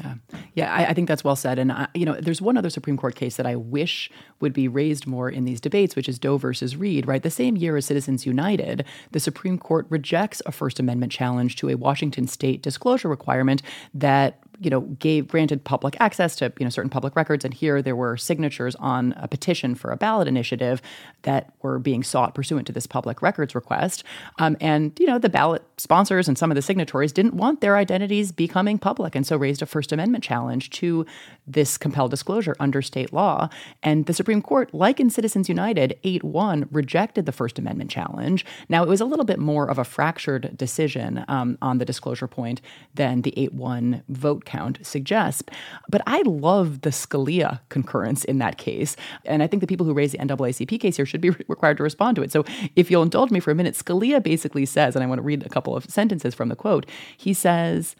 [0.00, 0.14] Yeah,
[0.54, 1.58] yeah, I, I, think that's well said.
[1.58, 4.10] And I, you know, there's one other Supreme Court case that I wish
[4.40, 7.06] would be raised more in these debates, which is Doe versus Reed.
[7.06, 11.56] Right, the same year as Citizens United, the Supreme Court rejects a First Amendment challenge
[11.56, 13.62] to a Washington State disclosure requirement
[13.94, 17.80] that you know, gave granted public access to you know certain public records, and here
[17.80, 20.82] there were signatures on a petition for a ballot initiative
[21.22, 24.04] that were being sought pursuant to this public records request.
[24.38, 27.76] Um, and you know, the ballot sponsors and some of the signatories didn't want their
[27.76, 31.06] identities becoming public, and so raised a First Amendment challenge to
[31.46, 33.48] this compelled disclosure under state law.
[33.82, 38.44] And the Supreme Court, like in Citizens United, 8 1, rejected the First Amendment challenge.
[38.68, 42.26] Now, it was a little bit more of a fractured decision um, on the disclosure
[42.26, 42.60] point
[42.94, 45.42] than the 8 1 vote count suggests.
[45.88, 48.96] But I love the Scalia concurrence in that case.
[49.24, 51.82] And I think the people who raise the NAACP case here should be required to
[51.82, 52.32] respond to it.
[52.32, 55.22] So if you'll indulge me for a minute, Scalia basically says, and I want to
[55.22, 57.94] read a couple of sentences from the quote, he says,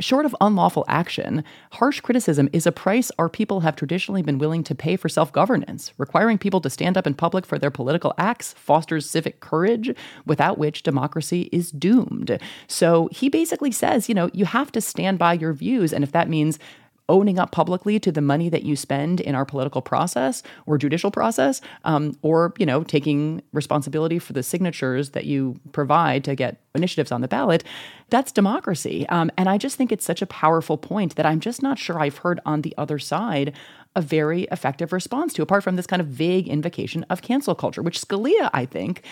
[0.00, 4.62] Short of unlawful action, harsh criticism is a price our people have traditionally been willing
[4.64, 5.92] to pay for self governance.
[5.98, 9.92] Requiring people to stand up in public for their political acts fosters civic courage,
[10.24, 12.38] without which democracy is doomed.
[12.68, 15.92] So he basically says, you know, you have to stand by your views.
[15.92, 16.60] And if that means
[17.08, 21.10] owning up publicly to the money that you spend in our political process or judicial
[21.10, 26.60] process, um, or you know taking responsibility for the signatures that you provide to get
[26.74, 27.64] initiatives on the ballot.
[28.10, 31.62] That's democracy, um, and I just think it's such a powerful point that I'm just
[31.62, 33.54] not sure I've heard on the other side
[33.96, 37.82] a very effective response to, apart from this kind of vague invocation of cancel culture,
[37.82, 39.02] which Scalia, I think,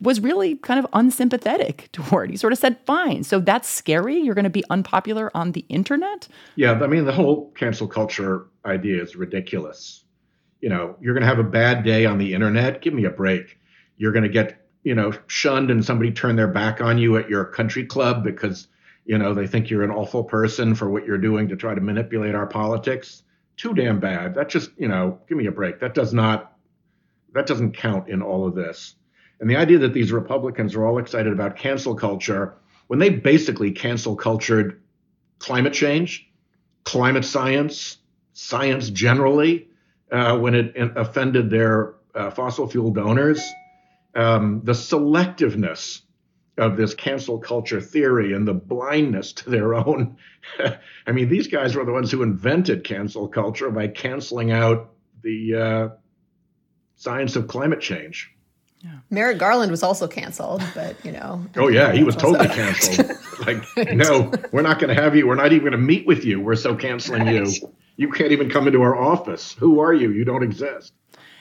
[0.00, 2.30] was really kind of unsympathetic toward.
[2.30, 3.24] He sort of said, fine.
[3.24, 4.18] So that's scary.
[4.18, 6.28] You're going to be unpopular on the internet.
[6.56, 6.72] Yeah.
[6.72, 10.04] I mean, the whole cancel culture idea is ridiculous.
[10.60, 12.80] You know, you're going to have a bad day on the internet.
[12.80, 13.58] Give me a break.
[13.96, 17.28] You're going to get, you know, shunned and somebody turn their back on you at
[17.28, 18.66] your country club because,
[19.04, 21.80] you know, they think you're an awful person for what you're doing to try to
[21.80, 23.22] manipulate our politics.
[23.56, 24.34] Too damn bad.
[24.34, 25.80] That just, you know, give me a break.
[25.80, 26.56] That does not,
[27.34, 28.96] that doesn't count in all of this.
[29.40, 32.54] And the idea that these Republicans are all excited about cancel culture
[32.86, 34.80] when they basically cancel cultured
[35.38, 36.30] climate change,
[36.84, 37.98] climate science,
[38.32, 39.68] science generally,
[40.12, 43.42] uh, when it offended their uh, fossil fuel donors,
[44.14, 46.02] um, the selectiveness
[46.56, 50.16] of this cancel culture theory and the blindness to their own.
[51.06, 54.92] I mean, these guys were the ones who invented cancel culture by canceling out
[55.22, 55.88] the uh,
[56.96, 58.33] science of climate change.
[58.84, 58.98] Yeah.
[59.08, 61.44] Merrick Garland was also canceled, but you know.
[61.56, 63.16] Oh yeah, he was totally canceled.
[63.46, 65.26] like, no, we're not going to have you.
[65.26, 66.40] We're not even going to meet with you.
[66.40, 67.34] We're so canceling right.
[67.34, 67.72] you.
[67.96, 69.54] You can't even come into our office.
[69.54, 70.10] Who are you?
[70.10, 70.92] You don't exist.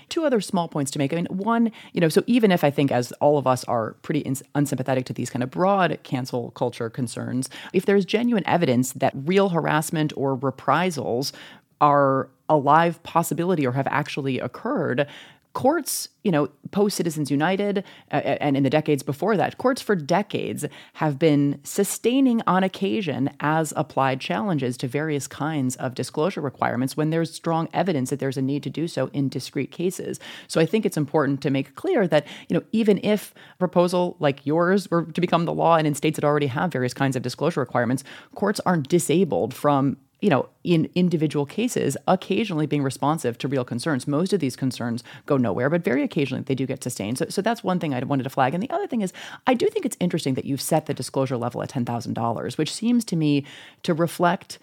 [0.09, 1.11] Two other small points to make.
[1.11, 3.93] I mean, one, you know, so even if I think, as all of us are
[4.03, 8.93] pretty ins- unsympathetic to these kind of broad cancel culture concerns, if there's genuine evidence
[8.93, 11.33] that real harassment or reprisals
[11.81, 15.07] are a live possibility or have actually occurred,
[15.53, 19.95] courts, you know, post Citizens United uh, and in the decades before that, courts for
[19.95, 26.97] decades have been sustaining on occasion as applied challenges to various kinds of disclosure requirements
[26.97, 30.19] when there's strong evidence that there's a need to do so in discrete cases.
[30.47, 34.17] So I think it's important to make clear that, you know, even if a proposal
[34.19, 37.15] like yours were to become the law and in states that already have various kinds
[37.15, 43.37] of disclosure requirements, courts aren't disabled from you know, in individual cases, occasionally being responsive
[43.37, 44.07] to real concerns.
[44.07, 47.17] Most of these concerns go nowhere, but very occasionally they do get sustained.
[47.17, 48.53] So, so that's one thing I wanted to flag.
[48.53, 49.11] And the other thing is,
[49.47, 53.03] I do think it's interesting that you've set the disclosure level at $10,000, which seems
[53.03, 53.45] to me
[53.83, 54.59] to reflect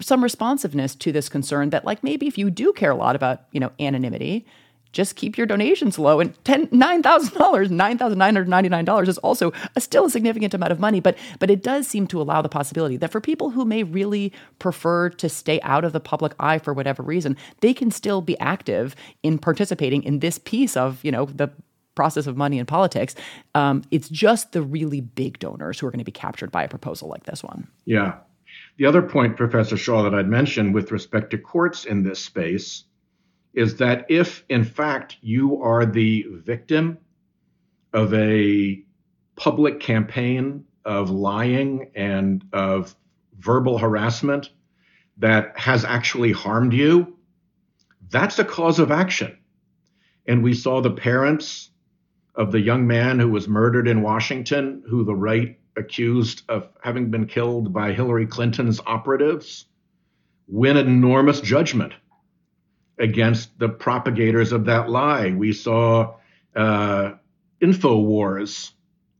[0.00, 3.42] some responsiveness to this concern that like maybe if you do care a lot about
[3.50, 4.46] you know anonymity
[4.94, 6.20] just keep your donations low.
[6.20, 9.80] And ten nine thousand dollars, nine thousand nine hundred ninety nine dollars is also a,
[9.80, 11.00] still a significant amount of money.
[11.00, 14.32] But but it does seem to allow the possibility that for people who may really
[14.58, 18.38] prefer to stay out of the public eye for whatever reason, they can still be
[18.38, 21.50] active in participating in this piece of you know the
[21.94, 23.14] process of money in politics.
[23.54, 26.68] Um, it's just the really big donors who are going to be captured by a
[26.68, 27.68] proposal like this one.
[27.84, 28.14] Yeah.
[28.78, 32.84] The other point, Professor Shaw, that I'd mentioned with respect to courts in this space
[33.54, 36.98] is that if, in fact, you are the victim
[37.92, 38.82] of a
[39.36, 42.94] public campaign of lying and of
[43.38, 44.50] verbal harassment
[45.18, 47.16] that has actually harmed you,
[48.10, 49.38] That's a cause of action.
[50.26, 51.70] And we saw the parents
[52.34, 57.10] of the young man who was murdered in Washington, who the right accused of having
[57.10, 59.66] been killed by Hillary Clinton's operatives,
[60.46, 61.94] win enormous judgment
[62.98, 65.32] against the propagators of that lie.
[65.32, 66.16] We saw
[66.54, 67.12] uh,
[67.60, 68.72] InfoWars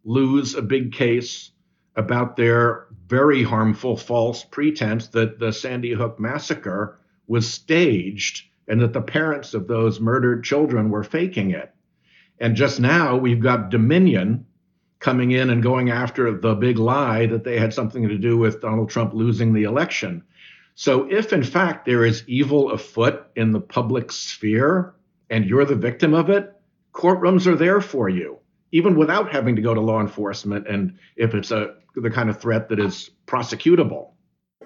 [0.05, 1.51] lose a big case
[1.97, 8.93] about their very harmful false pretense that the Sandy Hook massacre was staged and that
[8.93, 11.72] the parents of those murdered children were faking it.
[12.41, 14.47] And just now we've got Dominion
[14.99, 18.61] coming in and going after the big lie that they had something to do with
[18.61, 20.22] Donald Trump losing the election.
[20.75, 24.95] So, if in fact there is evil afoot in the public sphere
[25.31, 26.53] and you're the victim of it,
[26.93, 28.39] courtrooms are there for you,
[28.72, 30.66] even without having to go to law enforcement.
[30.66, 34.11] And if it's a the kind of threat that is prosecutable.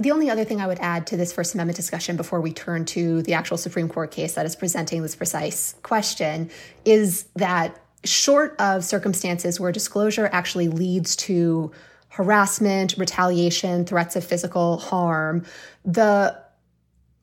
[0.00, 2.84] The only other thing I would add to this First Amendment discussion before we turn
[2.86, 6.50] to the actual Supreme Court case that is presenting this precise question
[6.84, 11.72] is that short of circumstances where disclosure actually leads to
[12.18, 15.44] harassment, retaliation, threats of physical harm,
[15.84, 16.36] the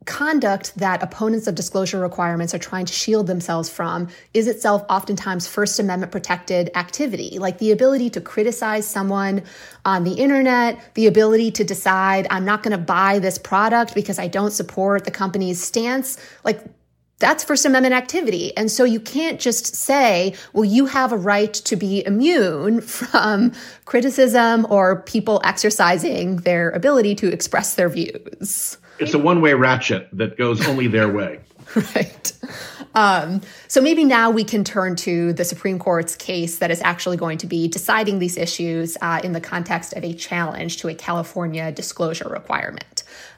[0.05, 5.47] conduct that opponents of disclosure requirements are trying to shield themselves from is itself oftentimes
[5.47, 9.43] First Amendment protected activity, like the ability to criticize someone
[9.83, 14.17] on the internet, the ability to decide, I'm not going to buy this product because
[14.17, 16.17] I don't support the company's stance.
[16.45, 16.63] Like,
[17.19, 18.55] that's First Amendment activity.
[18.57, 23.53] And so you can't just say, well, you have a right to be immune from
[23.85, 30.07] criticism or people exercising their ability to express their views it's a one way ratchet
[30.13, 31.39] that goes only their way.
[31.95, 32.31] right.
[32.93, 37.17] Um, so maybe now we can turn to the Supreme Court's case that is actually
[37.17, 40.95] going to be deciding these issues uh, in the context of a challenge to a
[40.95, 42.94] California disclosure requirement.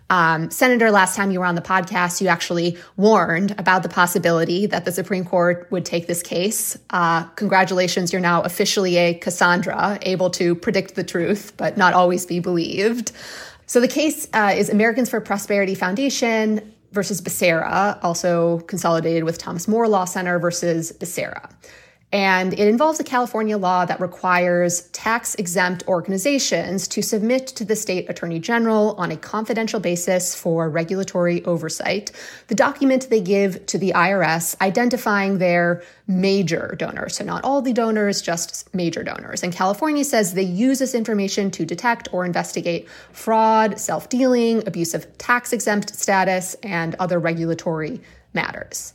[0.10, 4.66] Um, Senator, last time you were on the podcast, you actually warned about the possibility
[4.66, 6.78] that the Supreme Court would take this case.
[6.90, 12.26] Uh, congratulations, you're now officially a Cassandra, able to predict the truth, but not always
[12.26, 13.12] be believed.
[13.66, 19.68] So the case uh, is Americans for Prosperity Foundation versus Becerra, also consolidated with Thomas
[19.68, 21.50] More Law Center versus Becerra.
[22.14, 27.76] And it involves a California law that requires tax exempt organizations to submit to the
[27.76, 32.14] state attorney general on a confidential basis for regulatory oversight
[32.48, 37.18] the document they give to the IRS identifying their major donors.
[37.18, 39.44] So, not all the donors, just major donors.
[39.44, 44.94] And California says they use this information to detect or investigate fraud, self dealing, abuse
[44.94, 48.00] of tax exempt status, and other regulatory
[48.34, 48.94] matters.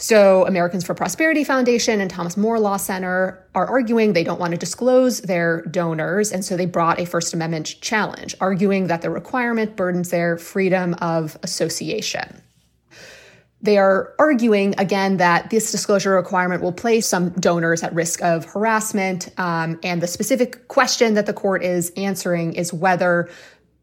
[0.00, 4.52] So, Americans for Prosperity Foundation and Thomas More Law Center are arguing they don't want
[4.52, 9.10] to disclose their donors, and so they brought a First Amendment challenge, arguing that the
[9.10, 12.40] requirement burdens their freedom of association.
[13.60, 18.46] They are arguing again that this disclosure requirement will place some donors at risk of
[18.46, 19.28] harassment.
[19.36, 23.28] Um, and the specific question that the court is answering is whether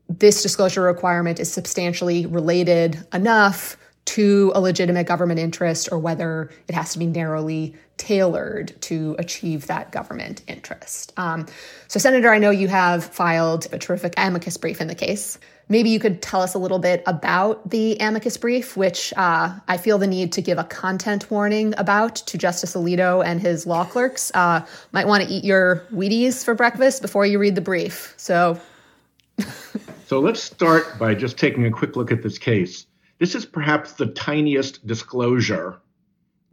[0.09, 6.73] this disclosure requirement is substantially related enough to a legitimate government interest or whether it
[6.73, 11.11] has to be narrowly tailored to achieve that government interest.
[11.17, 11.45] Um,
[11.87, 15.37] so, Senator, I know you have filed a terrific amicus brief in the case.
[15.67, 19.75] Maybe you could tell us a little bit about the amicus brief, which uh, I
[19.75, 23.83] feel the need to give a content warning about to Justice Alito and his law
[23.83, 24.31] clerks.
[24.33, 28.13] Uh, might want to eat your Wheaties for breakfast before you read the brief.
[28.15, 28.57] So,
[30.05, 32.85] so let's start by just taking a quick look at this case.
[33.19, 35.79] This is perhaps the tiniest disclosure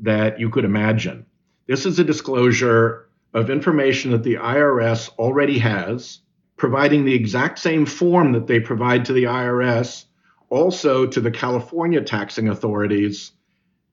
[0.00, 1.26] that you could imagine.
[1.66, 6.20] This is a disclosure of information that the IRS already has,
[6.56, 10.04] providing the exact same form that they provide to the IRS,
[10.48, 13.32] also to the California taxing authorities,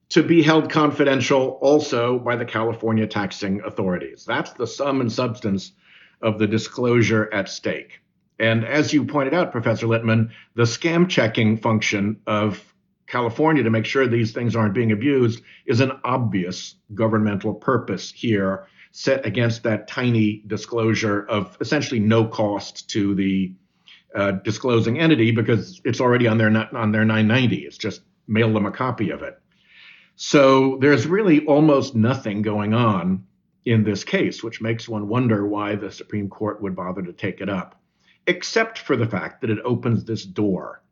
[0.10, 4.26] to be held confidential also by the California taxing authorities.
[4.26, 5.72] That's the sum and substance
[6.22, 8.01] of the disclosure at stake.
[8.42, 12.74] And as you pointed out, Professor Littman, the scam checking function of
[13.06, 18.66] California to make sure these things aren't being abused is an obvious governmental purpose here,
[18.92, 23.54] set against that tiny disclosure of essentially no cost to the
[24.16, 27.58] uh, disclosing entity because it's already on their on their 990.
[27.58, 29.40] It's just mail them a copy of it.
[30.16, 33.28] So there's really almost nothing going on
[33.66, 37.40] in this case, which makes one wonder why the Supreme Court would bother to take
[37.40, 37.78] it up
[38.28, 40.84] except for the fact that it opens this door.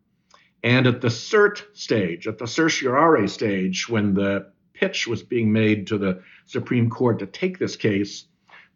[0.63, 5.87] And at the cert stage, at the certiorari stage, when the pitch was being made
[5.87, 8.25] to the Supreme Court to take this case,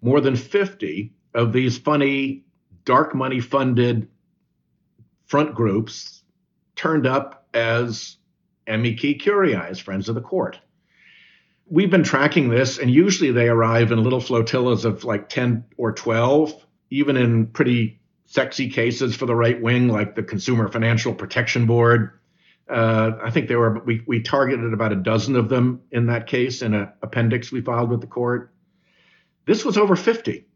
[0.01, 2.45] more than 50 of these funny,
[2.85, 4.09] dark money funded
[5.25, 6.23] front groups
[6.75, 8.17] turned up as
[8.67, 10.59] amici curiae, as friends of the court.
[11.65, 15.93] We've been tracking this, and usually they arrive in little flotillas of like 10 or
[15.93, 17.99] 12, even in pretty
[18.33, 22.19] sexy cases for the right wing, like the Consumer Financial Protection Board.
[22.67, 26.25] Uh, I think there were we we targeted about a dozen of them in that
[26.25, 28.51] case in an appendix we filed with the court.
[29.45, 30.47] This was over 50.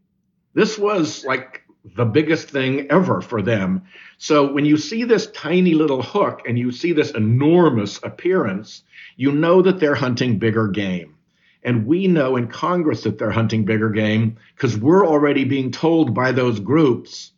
[0.54, 1.62] This was like
[1.94, 3.84] the biggest thing ever for them.
[4.16, 8.82] So when you see this tiny little hook and you see this enormous appearance,
[9.16, 11.14] you know that they're hunting bigger game.
[11.62, 16.12] And we know in Congress that they're hunting bigger game because we're already being told
[16.12, 17.32] by those groups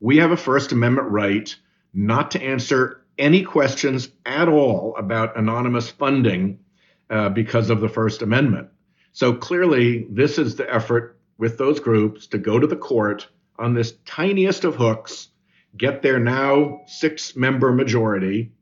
[0.00, 1.54] we have a First Amendment right
[1.92, 6.60] not to answer any questions at all about anonymous funding
[7.10, 8.68] uh, because of the First Amendment.
[9.12, 13.26] So clearly, this is the effort with those groups to go to the court
[13.58, 15.28] on this tiniest of hooks,
[15.76, 18.52] get their now six member majority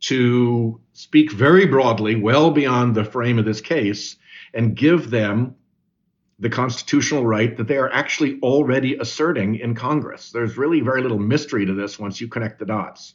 [0.00, 4.16] to speak very broadly, well beyond the frame of this case,
[4.54, 5.56] and give them
[6.40, 10.30] the constitutional right that they are actually already asserting in Congress.
[10.32, 13.14] There's really very little mystery to this once you connect the dots.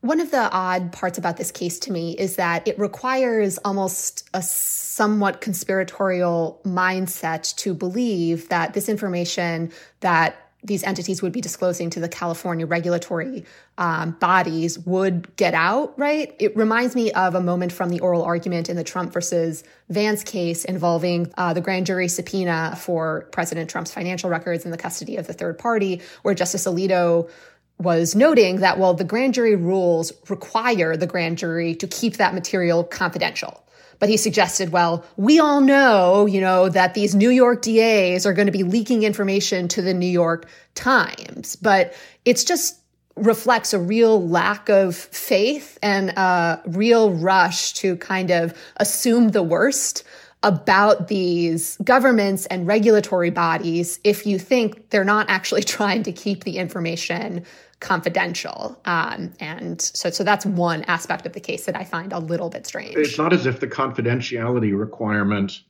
[0.00, 4.28] One of the odd parts about this case to me is that it requires almost
[4.32, 9.70] a somewhat conspiratorial mindset to believe that this information
[10.00, 13.44] that these entities would be disclosing to the California regulatory
[13.78, 16.34] um, bodies would get out, right?
[16.38, 20.22] It reminds me of a moment from the oral argument in the Trump versus Vance
[20.22, 25.16] case involving uh, the grand jury subpoena for President Trump's financial records in the custody
[25.16, 27.30] of the third party, where Justice Alito
[27.78, 32.34] was noting that, well, the grand jury rules require the grand jury to keep that
[32.34, 33.64] material confidential.
[34.00, 38.32] But he suggested, well, we all know, you know, that these New York DAs are
[38.32, 41.54] going to be leaking information to the New York Times.
[41.54, 41.94] But
[42.24, 42.80] it's just
[43.16, 49.42] reflects a real lack of faith and a real rush to kind of assume the
[49.42, 50.02] worst
[50.42, 56.44] about these governments and regulatory bodies if you think they're not actually trying to keep
[56.44, 57.44] the information
[57.80, 58.78] confidential.
[58.84, 62.50] Um, and so, so that's one aspect of the case that I find a little
[62.50, 62.96] bit strange.
[62.96, 65.62] It's not as if the confidentiality requirement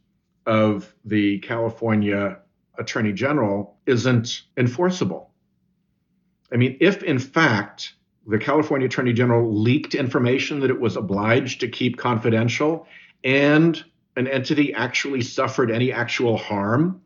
[0.47, 2.39] of the California
[2.79, 5.31] Attorney General isn't enforceable.
[6.53, 7.95] I mean, if in fact
[8.27, 12.87] the California Attorney General leaked information that it was obliged to keep confidential
[13.23, 13.85] and
[14.21, 17.01] an entity actually suffered any actual harm,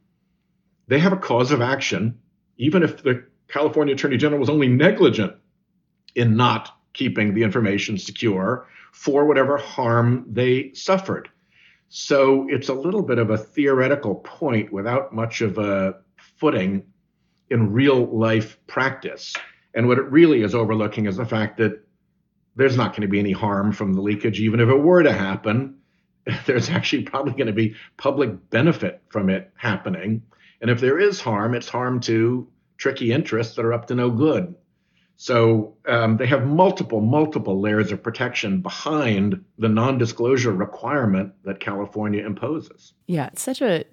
[0.89, 2.19] they have a cause of action,
[2.59, 5.35] even if the California Attorney General was only negligent
[6.17, 11.29] in not keeping the information secure for whatever harm they suffered.
[11.89, 16.83] So it's a little bit of a theoretical point without much of a footing
[17.49, 19.35] in real life practice.
[19.73, 21.81] And what it really is overlooking is the fact that
[22.57, 25.12] there's not going to be any harm from the leakage, even if it were to
[25.12, 25.79] happen.
[26.47, 30.22] There's actually probably going to be public benefit from it happening.
[30.61, 34.11] And if there is harm, it's harm to tricky interests that are up to no
[34.11, 34.55] good.
[35.16, 41.61] So um, they have multiple, multiple layers of protection behind the non disclosure requirement that
[41.61, 42.95] California imposes.
[43.07, 43.85] Yeah, it's such a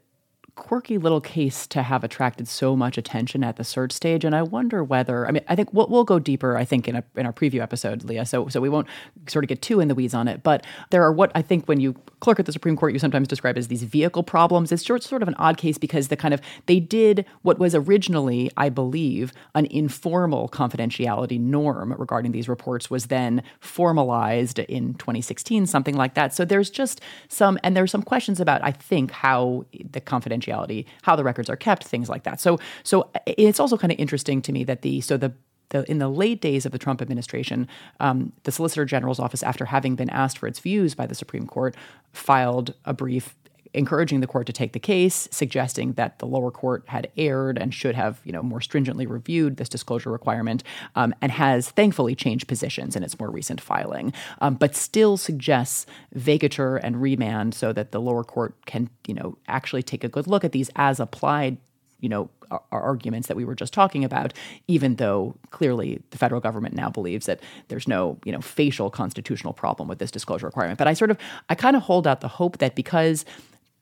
[0.56, 4.26] quirky little case to have attracted so much attention at the cert stage.
[4.26, 6.96] And I wonder whether, I mean, I think we'll, we'll go deeper, I think, in,
[6.98, 8.26] a, in our preview episode, Leah.
[8.26, 8.88] So, so we won't
[9.28, 10.44] sort of get too in the weeds on it.
[10.44, 13.28] But there are what I think when you clerk at the Supreme Court, you sometimes
[13.28, 14.72] describe as these vehicle problems.
[14.72, 17.74] It's sort, sort of an odd case because the kind of, they did what was
[17.74, 25.66] originally, I believe, an informal confidentiality norm regarding these reports was then formalized in 2016,
[25.66, 26.34] something like that.
[26.34, 30.86] So there's just some, and there's some questions about, I think, how the confidentiality confidentiality,
[31.04, 32.40] how the records are kept, things like that.
[32.40, 35.34] So so it's also kind of interesting to me that the so the
[35.70, 37.66] the, in the late days of the Trump administration,
[38.02, 41.48] um, the Solicitor General's office, after having been asked for its views by the Supreme
[41.48, 41.78] Court,
[42.12, 43.36] filed a brief
[43.74, 47.74] encouraging the court to take the case, suggesting that the lower court had erred and
[47.74, 50.64] should have, you know, more stringently reviewed this disclosure requirement,
[50.96, 55.86] um, and has thankfully changed positions in its more recent filing, um, but still suggests
[56.16, 60.28] vacatur and remand so that the lower court can, you know, actually take a good
[60.28, 61.58] look at these as applied
[62.02, 62.30] you know
[62.72, 64.34] arguments that we were just talking about
[64.68, 69.54] even though clearly the federal government now believes that there's no you know facial constitutional
[69.54, 70.78] problem with this disclosure requirement.
[70.78, 71.18] But i sort of
[71.48, 73.24] i kind of hold out the hope that because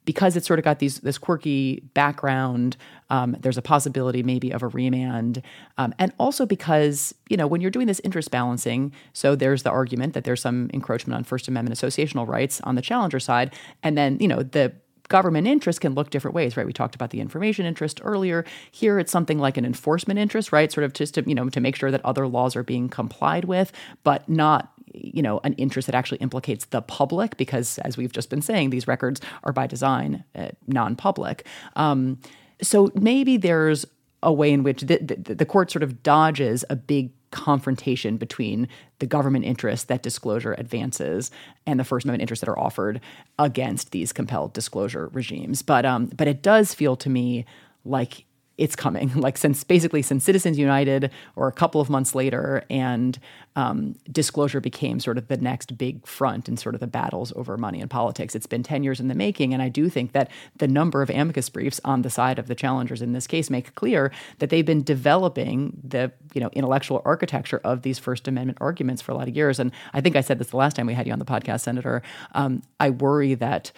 [0.10, 2.76] because it's sort of got these this quirky background,
[3.12, 5.40] um, there's a possibility maybe of a remand,
[5.78, 9.70] um, and also because you know when you're doing this interest balancing, so there's the
[9.70, 13.54] argument that there's some encroachment on First Amendment associational rights on the challenger side,
[13.84, 14.74] and then you know the
[15.10, 16.66] government interest can look different ways, right?
[16.66, 18.46] We talked about the information interest earlier.
[18.72, 20.72] Here it's something like an enforcement interest, right?
[20.72, 23.46] Sort of just to, you know, to make sure that other laws are being complied
[23.46, 23.72] with,
[24.04, 24.72] but not
[25.02, 28.70] you know, an interest that actually implicates the public, because as we've just been saying,
[28.70, 31.46] these records are by design uh, non-public.
[31.76, 32.20] Um,
[32.62, 33.86] so maybe there's
[34.22, 38.68] a way in which the, the, the court sort of dodges a big confrontation between
[39.00, 41.32] the government interests that disclosure advances
[41.66, 43.00] and the First Amendment interests that are offered
[43.38, 45.62] against these compelled disclosure regimes.
[45.62, 47.46] But um, but it does feel to me
[47.86, 48.26] like
[48.60, 49.12] it's coming.
[49.20, 53.20] Like since basically since Citizens United or a couple of months later, and
[53.56, 57.58] um, disclosure became sort of the next big front in sort of the battles over
[57.58, 58.34] money and politics.
[58.34, 61.10] It's been ten years in the making, and I do think that the number of
[61.10, 64.66] amicus briefs on the side of the challengers in this case make clear that they've
[64.66, 69.28] been developing the you know intellectual architecture of these First Amendment arguments for a lot
[69.28, 69.60] of years.
[69.60, 71.62] And I think I said this the last time we had you on the podcast,
[71.62, 72.02] Senator.
[72.34, 73.72] Um, I worry that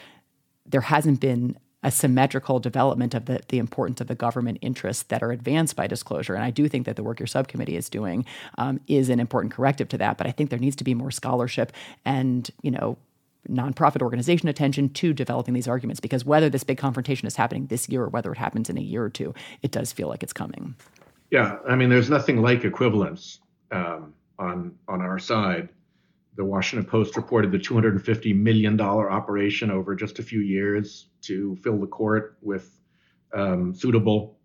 [0.65, 5.23] there hasn't been a symmetrical development of the, the importance of the government interests that
[5.23, 6.36] are advanced by disclosure.
[6.36, 8.25] And I do think that the work your subcommittee is doing
[8.57, 10.17] um, is an important corrective to that.
[10.17, 11.71] But I think there needs to be more scholarship
[12.05, 12.97] and, you know,
[13.49, 17.89] nonprofit organization attention to developing these arguments because whether this big confrontation is happening this
[17.89, 20.34] year or whether it happens in a year or two, it does feel like it's
[20.34, 20.75] coming.
[21.32, 23.39] Yeah, I mean, there's nothing like equivalence
[23.71, 25.69] um, on on our side
[26.42, 31.80] the Washington Post reported the $250 million operation over just a few years to fill
[31.80, 32.68] the court with
[33.32, 34.39] um, suitable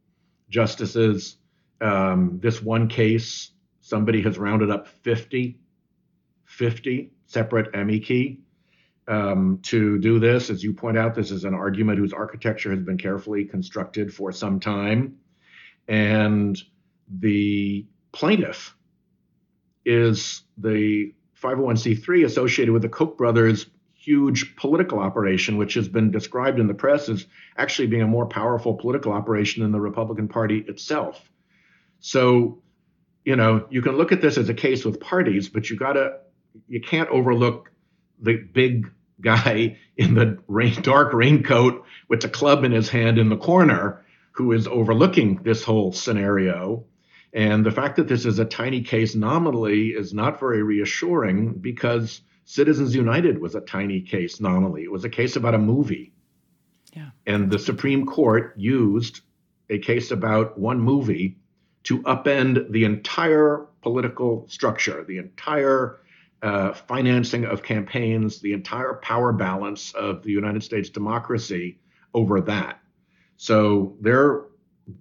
[0.51, 1.39] justices.
[1.81, 5.59] Um, this one case, somebody has rounded up 50,
[6.45, 8.43] 50 separate amici
[9.09, 10.51] um, to do this.
[10.51, 14.33] As you point out, this is an argument whose architecture has been carefully constructed for
[14.33, 15.17] some time.
[15.89, 16.63] And
[17.09, 18.77] the plaintiff
[19.87, 26.61] is the 501c3 associated with the Koch brothers' huge political operation, which has been described
[26.61, 27.26] in the press as
[27.57, 31.20] actually being a more powerful political operation than the Republican Party itself.
[32.01, 32.62] So,
[33.24, 36.20] you know, you can look at this as a case with parties, but you gotta,
[36.68, 37.70] you can't overlook
[38.20, 43.28] the big guy in the rain, dark raincoat with a club in his hand in
[43.28, 46.84] the corner who is overlooking this whole scenario
[47.33, 52.22] and the fact that this is a tiny case nominally is not very reassuring because
[52.45, 54.85] Citizens United was a tiny case nominally.
[54.85, 56.12] It was a case about a movie.
[56.95, 57.11] Yeah.
[57.27, 59.20] And the Supreme Court used
[59.68, 61.39] a case about one movie
[61.85, 66.01] to upend the entire political structure, the entire
[66.43, 71.79] uh, financing of campaigns, the entire power balance of the United States democracy
[72.14, 72.81] over that.
[73.37, 74.45] So their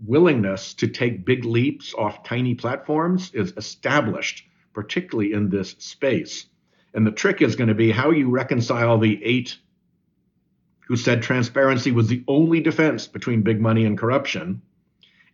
[0.06, 6.46] willingness to take big leaps off tiny platforms is established, particularly in this space.
[6.94, 9.58] And the trick is going to be how you reconcile the eight
[10.88, 14.62] who said transparency was the only defense between big money and corruption,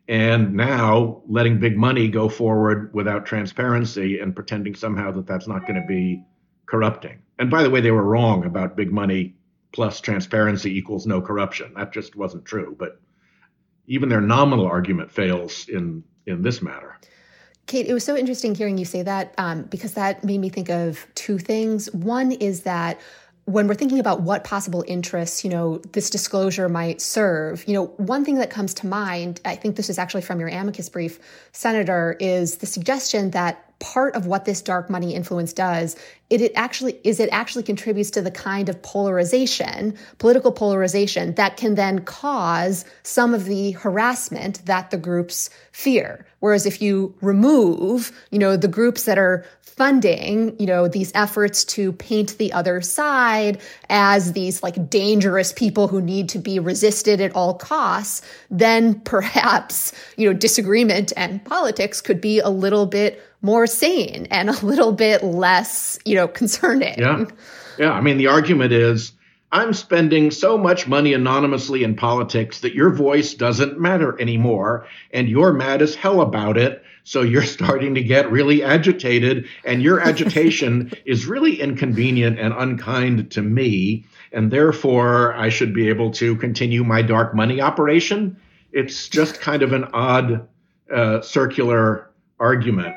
[0.07, 5.67] and now letting big money go forward without transparency and pretending somehow that that's not
[5.67, 6.23] going to be
[6.65, 7.19] corrupting.
[7.37, 9.35] And by the way, they were wrong about big money
[9.73, 11.73] plus transparency equals no corruption.
[11.75, 12.75] That just wasn't true.
[12.77, 12.99] But
[13.88, 16.97] even their nominal argument fails in in this matter.
[17.65, 20.69] Kate, it was so interesting hearing you say that um, because that made me think
[20.69, 21.91] of two things.
[21.93, 22.99] One is that
[23.45, 27.88] when we're thinking about what possible interests, you know, this disclosure might serve, you know,
[27.97, 31.19] one thing that comes to mind, I think this is actually from your amicus brief,
[31.51, 35.97] Senator, is the suggestion that part of what this dark money influence does
[36.32, 41.57] it, it actually is it actually contributes to the kind of polarization political polarization that
[41.57, 46.25] can then cause some of the harassment that the groups fear.
[46.39, 51.65] Whereas if you remove you know the groups that are funding you know these efforts
[51.65, 53.59] to paint the other side
[53.89, 59.91] as these like dangerous people who need to be resisted at all costs then perhaps
[60.17, 64.91] you know disagreement and politics could be a little bit more sane and a little
[64.91, 66.97] bit less, you know, concerning.
[66.97, 67.25] Yeah.
[67.77, 67.91] Yeah.
[67.91, 69.13] I mean, the argument is
[69.51, 74.85] I'm spending so much money anonymously in politics that your voice doesn't matter anymore.
[75.11, 76.83] And you're mad as hell about it.
[77.03, 79.47] So you're starting to get really agitated.
[79.65, 84.05] And your agitation is really inconvenient and unkind to me.
[84.31, 88.37] And therefore, I should be able to continue my dark money operation.
[88.71, 90.47] It's just kind of an odd
[90.93, 92.95] uh, circular argument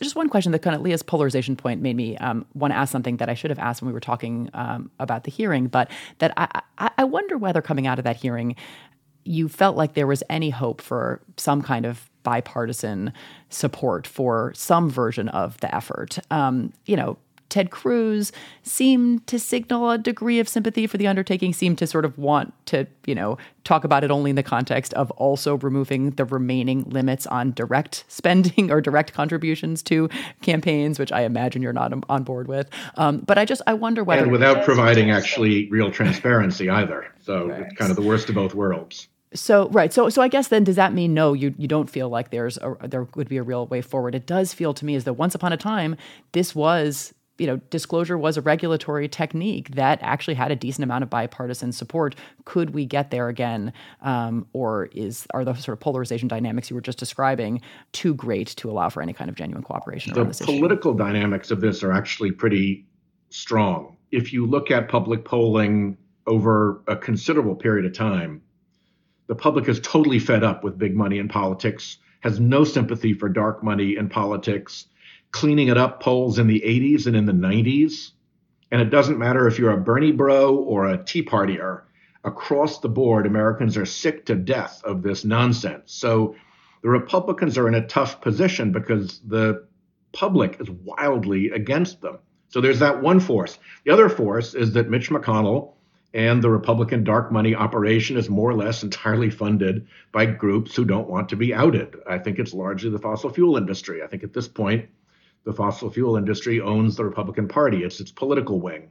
[0.00, 2.90] just one question that kind of Leah's polarization point made me um, want to ask
[2.90, 5.90] something that I should have asked when we were talking um, about the hearing, but
[6.18, 8.56] that I, I, wonder whether coming out of that hearing,
[9.24, 13.12] you felt like there was any hope for some kind of bipartisan
[13.50, 16.18] support for some version of the effort.
[16.30, 17.18] Um, you know,
[17.52, 18.32] Ted Cruz
[18.62, 22.54] seemed to signal a degree of sympathy for the undertaking, seemed to sort of want
[22.64, 26.82] to, you know, talk about it only in the context of also removing the remaining
[26.84, 30.08] limits on direct spending or direct contributions to
[30.40, 32.70] campaigns, which I imagine you're not on board with.
[32.96, 37.06] Um, but I just I wonder whether and without providing actually real transparency either.
[37.20, 37.60] So right.
[37.64, 39.08] it's kind of the worst of both worlds.
[39.34, 41.34] So right, so so I guess then does that mean no?
[41.34, 44.14] You you don't feel like there's a, there would be a real way forward?
[44.14, 45.96] It does feel to me as though once upon a time
[46.32, 51.02] this was you know disclosure was a regulatory technique that actually had a decent amount
[51.02, 52.14] of bipartisan support.
[52.44, 53.72] Could we get there again,
[54.02, 57.60] um, or is are the sort of polarization dynamics you were just describing
[57.92, 60.12] too great to allow for any kind of genuine cooperation?
[60.14, 62.86] The political dynamics of this are actually pretty
[63.30, 63.96] strong.
[64.10, 68.42] If you look at public polling over a considerable period of time
[69.32, 73.30] the public is totally fed up with big money in politics, has no sympathy for
[73.30, 74.86] dark money in politics,
[75.32, 78.10] cleaning it up polls in the 80s and in the 90s.
[78.70, 81.82] And it doesn't matter if you're a Bernie bro or a Tea Partier,
[82.24, 85.92] across the board, Americans are sick to death of this nonsense.
[85.92, 86.36] So
[86.82, 89.66] the Republicans are in a tough position because the
[90.12, 92.18] public is wildly against them.
[92.48, 93.58] So there's that one force.
[93.84, 95.72] The other force is that Mitch McConnell
[96.14, 100.84] and the Republican dark money operation is more or less entirely funded by groups who
[100.84, 101.96] don't want to be outed.
[102.06, 104.02] I think it's largely the fossil fuel industry.
[104.02, 104.88] I think at this point,
[105.44, 107.82] the fossil fuel industry owns the Republican Party.
[107.84, 108.90] It's its political wing.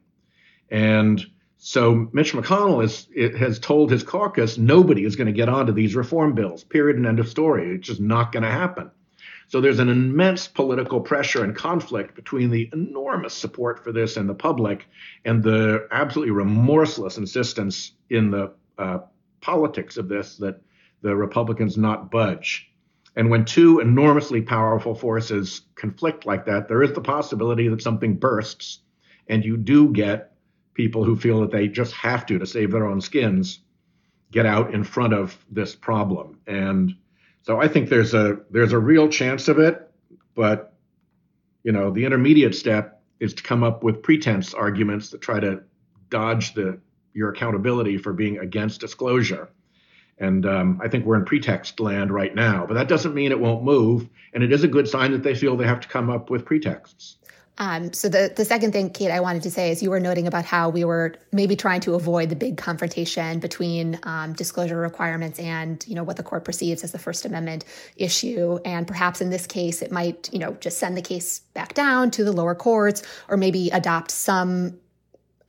[0.69, 1.23] And
[1.57, 5.95] so Mitch McConnell is, has told his caucus nobody is going to get onto these
[5.95, 7.75] reform bills, period and end of story.
[7.75, 8.91] It's just not going to happen.
[9.47, 14.25] So there's an immense political pressure and conflict between the enormous support for this in
[14.25, 14.87] the public
[15.25, 18.99] and the absolutely remorseless insistence in the uh,
[19.41, 20.61] politics of this that
[21.01, 22.70] the Republicans not budge.
[23.15, 28.15] And when two enormously powerful forces conflict like that, there is the possibility that something
[28.15, 28.79] bursts
[29.27, 30.33] and you do get
[30.73, 33.59] people who feel that they just have to, to save their own skins,
[34.31, 36.39] get out in front of this problem.
[36.47, 36.95] And
[37.43, 39.89] so I think there's a there's a real chance of it,
[40.35, 40.73] but
[41.63, 45.63] you know, the intermediate step is to come up with pretense arguments that try to
[46.09, 46.79] dodge the
[47.13, 49.49] your accountability for being against disclosure.
[50.21, 53.39] And um, I think we're in pretext land right now, but that doesn't mean it
[53.39, 54.07] won't move.
[54.33, 56.45] And it is a good sign that they feel they have to come up with
[56.45, 57.17] pretexts.
[57.57, 60.25] Um, so the the second thing, Kate, I wanted to say is you were noting
[60.25, 65.37] about how we were maybe trying to avoid the big confrontation between um, disclosure requirements
[65.37, 67.65] and you know what the court perceives as the First Amendment
[67.97, 71.73] issue, and perhaps in this case it might you know just send the case back
[71.73, 74.79] down to the lower courts, or maybe adopt some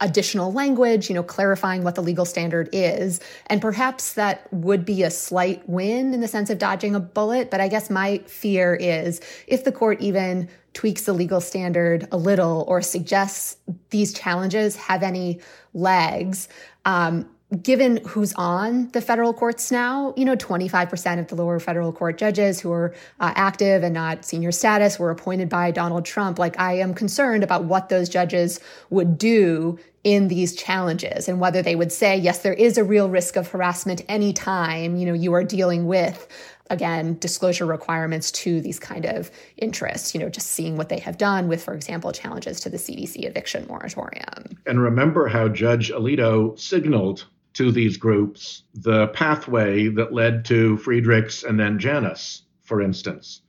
[0.03, 3.21] additional language, you know, clarifying what the legal standard is.
[3.47, 7.51] And perhaps that would be a slight win in the sense of dodging a bullet.
[7.51, 12.17] But I guess my fear is if the court even tweaks the legal standard a
[12.17, 13.57] little or suggests
[13.91, 15.41] these challenges have any
[15.73, 16.49] legs,
[16.85, 17.29] um,
[17.61, 22.17] given who's on the federal courts now, you know, 25% of the lower federal court
[22.17, 26.39] judges who are uh, active and not senior status were appointed by Donald Trump.
[26.39, 31.63] Like, I am concerned about what those judges would do in these challenges and whether
[31.63, 35.33] they would say, yes, there is a real risk of harassment anytime, you know, you
[35.33, 36.29] are dealing with
[36.71, 41.19] again disclosure requirements to these kind of interests you know just seeing what they have
[41.19, 46.59] done with for example challenges to the cdc eviction moratorium and remember how judge alito
[46.59, 53.43] signaled to these groups the pathway that led to Friedrichs and then Janus, for instance.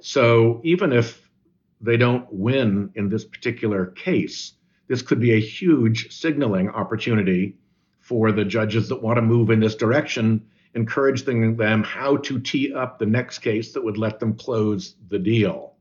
[0.00, 1.28] So even if
[1.80, 4.54] they don't win in this particular case,
[4.88, 7.56] this could be a huge signaling opportunity
[8.00, 12.74] for the judges that want to move in this direction, encouraging them how to tee
[12.74, 15.74] up the next case that would let them close the deal.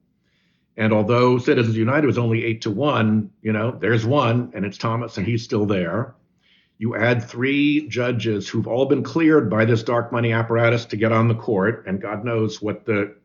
[0.78, 4.78] And although Citizens United was only eight to one, you know, there's one, and it's
[4.78, 6.16] Thomas, and he's still there.
[6.78, 11.12] You add three judges who've all been cleared by this dark money apparatus to get
[11.12, 13.16] on the court, and God knows what the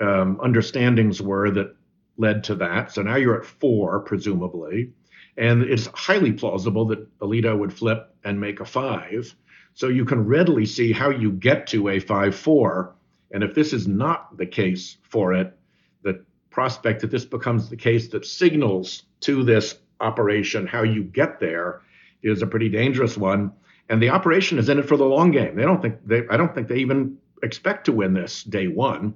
[0.00, 1.76] um, understandings were that
[2.16, 2.92] led to that.
[2.92, 4.92] So now you're at four, presumably.
[5.36, 9.34] And it's highly plausible that Alito would flip and make a five.
[9.74, 12.94] So you can readily see how you get to a 5 4.
[13.30, 15.56] And if this is not the case for it,
[16.02, 21.40] the prospect that this becomes the case that signals to this operation how you get
[21.40, 21.80] there
[22.22, 23.52] is a pretty dangerous one.
[23.88, 25.56] And the operation is in it for the long game.
[25.56, 29.14] They don't think they I don't think they even expect to win this day one,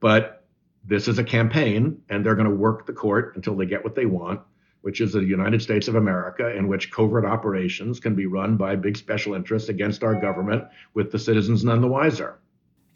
[0.00, 0.44] but
[0.86, 3.94] this is a campaign and they're going to work the court until they get what
[3.94, 4.40] they want,
[4.82, 8.76] which is the United States of America in which covert operations can be run by
[8.76, 10.64] big special interests against our government
[10.94, 12.38] with the citizens none the wiser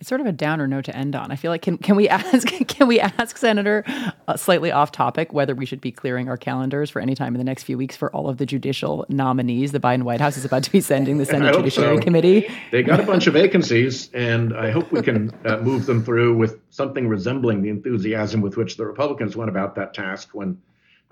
[0.01, 1.31] it's sort of a downer note to end on.
[1.31, 3.85] I feel like can can we ask can we ask Senator
[4.31, 7.39] uh, slightly off topic, whether we should be clearing our calendars for any time in
[7.39, 10.45] the next few weeks for all of the judicial nominees the Biden White House is
[10.45, 12.03] about to be sending the Senate Judiciary so.
[12.03, 12.49] Committee.
[12.71, 16.37] They got a bunch of vacancies, and I hope we can uh, move them through
[16.37, 20.61] with something resembling the enthusiasm with which the Republicans went about that task when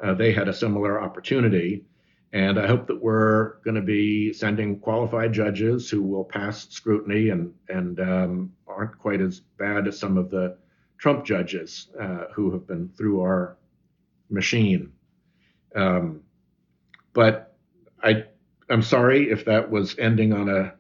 [0.01, 1.85] uh, they had a similar opportunity.
[2.33, 7.31] And I hope that we're going to be sending qualified judges who will pass scrutiny
[7.31, 10.57] and and um, aren't quite as bad as some of the
[10.99, 13.57] Trump judges uh, who have been through our
[14.29, 14.93] machine.
[15.75, 16.23] Um,
[17.13, 17.57] but
[18.03, 18.25] I
[18.69, 20.75] I'm sorry if that was ending on a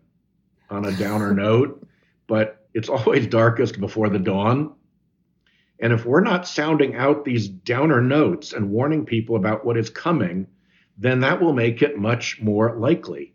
[0.71, 1.87] on a downer note,
[2.27, 4.75] but it's always darkest before the dawn.
[5.81, 9.91] And if we're not sounding out these downer notes and warning people about what is
[9.91, 10.49] coming,
[10.99, 13.33] then that will make it much more likely.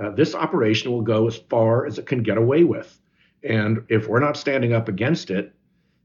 [0.00, 2.98] Uh, this operation will go as far as it can get away with.
[3.42, 5.52] And if we're not standing up against it,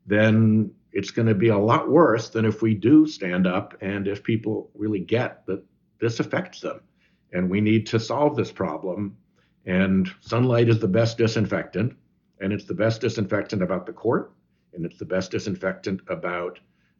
[0.05, 4.07] then it's going to be a lot worse than if we do stand up and
[4.07, 5.63] if people really get that
[5.99, 6.81] this affects them.
[7.33, 9.17] And we need to solve this problem.
[9.65, 11.93] And sunlight is the best disinfectant.
[12.39, 14.31] And it's the best disinfectant about the court.
[14.73, 16.59] And it's the best disinfectant about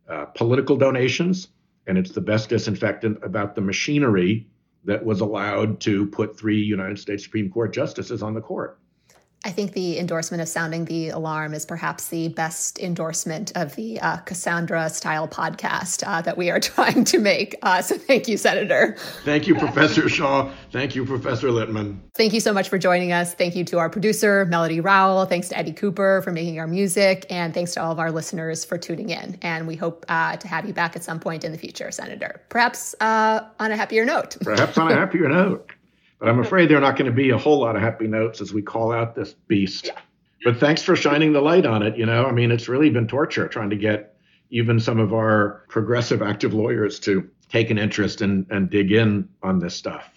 [0.09, 1.49] uh, political donations
[1.87, 4.47] and it's the best disinfectant about the machinery
[4.83, 8.79] that was allowed to put three United States Supreme Court justices on the court.
[9.45, 14.01] I think the endorsement of sounding the alarm is perhaps the best endorsement of the
[14.01, 17.55] uh, Cassandra style podcast uh, that we are trying to make.
[17.61, 18.97] Uh, so thank you, Senator.
[19.23, 20.51] Thank you, Professor Shaw.
[20.71, 21.99] Thank you, Professor Littman.
[22.15, 23.35] Thank you so much for joining us.
[23.35, 25.27] Thank you to our producer, Melody Rowell.
[25.27, 27.27] Thanks to Eddie Cooper for making our music.
[27.29, 29.37] And thanks to all of our listeners for tuning in.
[29.43, 32.41] And we hope uh, to have you back at some point in the future, Senator.
[32.49, 34.37] Perhaps uh, on a happier note.
[34.41, 35.71] Perhaps on a happier note.
[36.19, 38.41] But I'm afraid there are not going to be a whole lot of happy notes
[38.41, 39.87] as we call out this beast.
[39.87, 39.99] Yeah.
[40.43, 41.97] But thanks for shining the light on it.
[41.97, 44.15] You know, I mean, it's really been torture trying to get
[44.49, 49.27] even some of our progressive active lawyers to take an interest and, and dig in
[49.43, 50.09] on this stuff.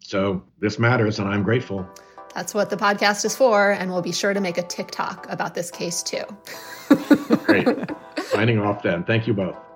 [0.00, 1.86] So this matters, and I'm grateful.
[2.34, 5.54] That's what the podcast is for, and we'll be sure to make a TikTok about
[5.54, 6.24] this case too.
[7.44, 7.68] Great.
[8.22, 9.04] Signing off then.
[9.04, 9.67] Thank you both.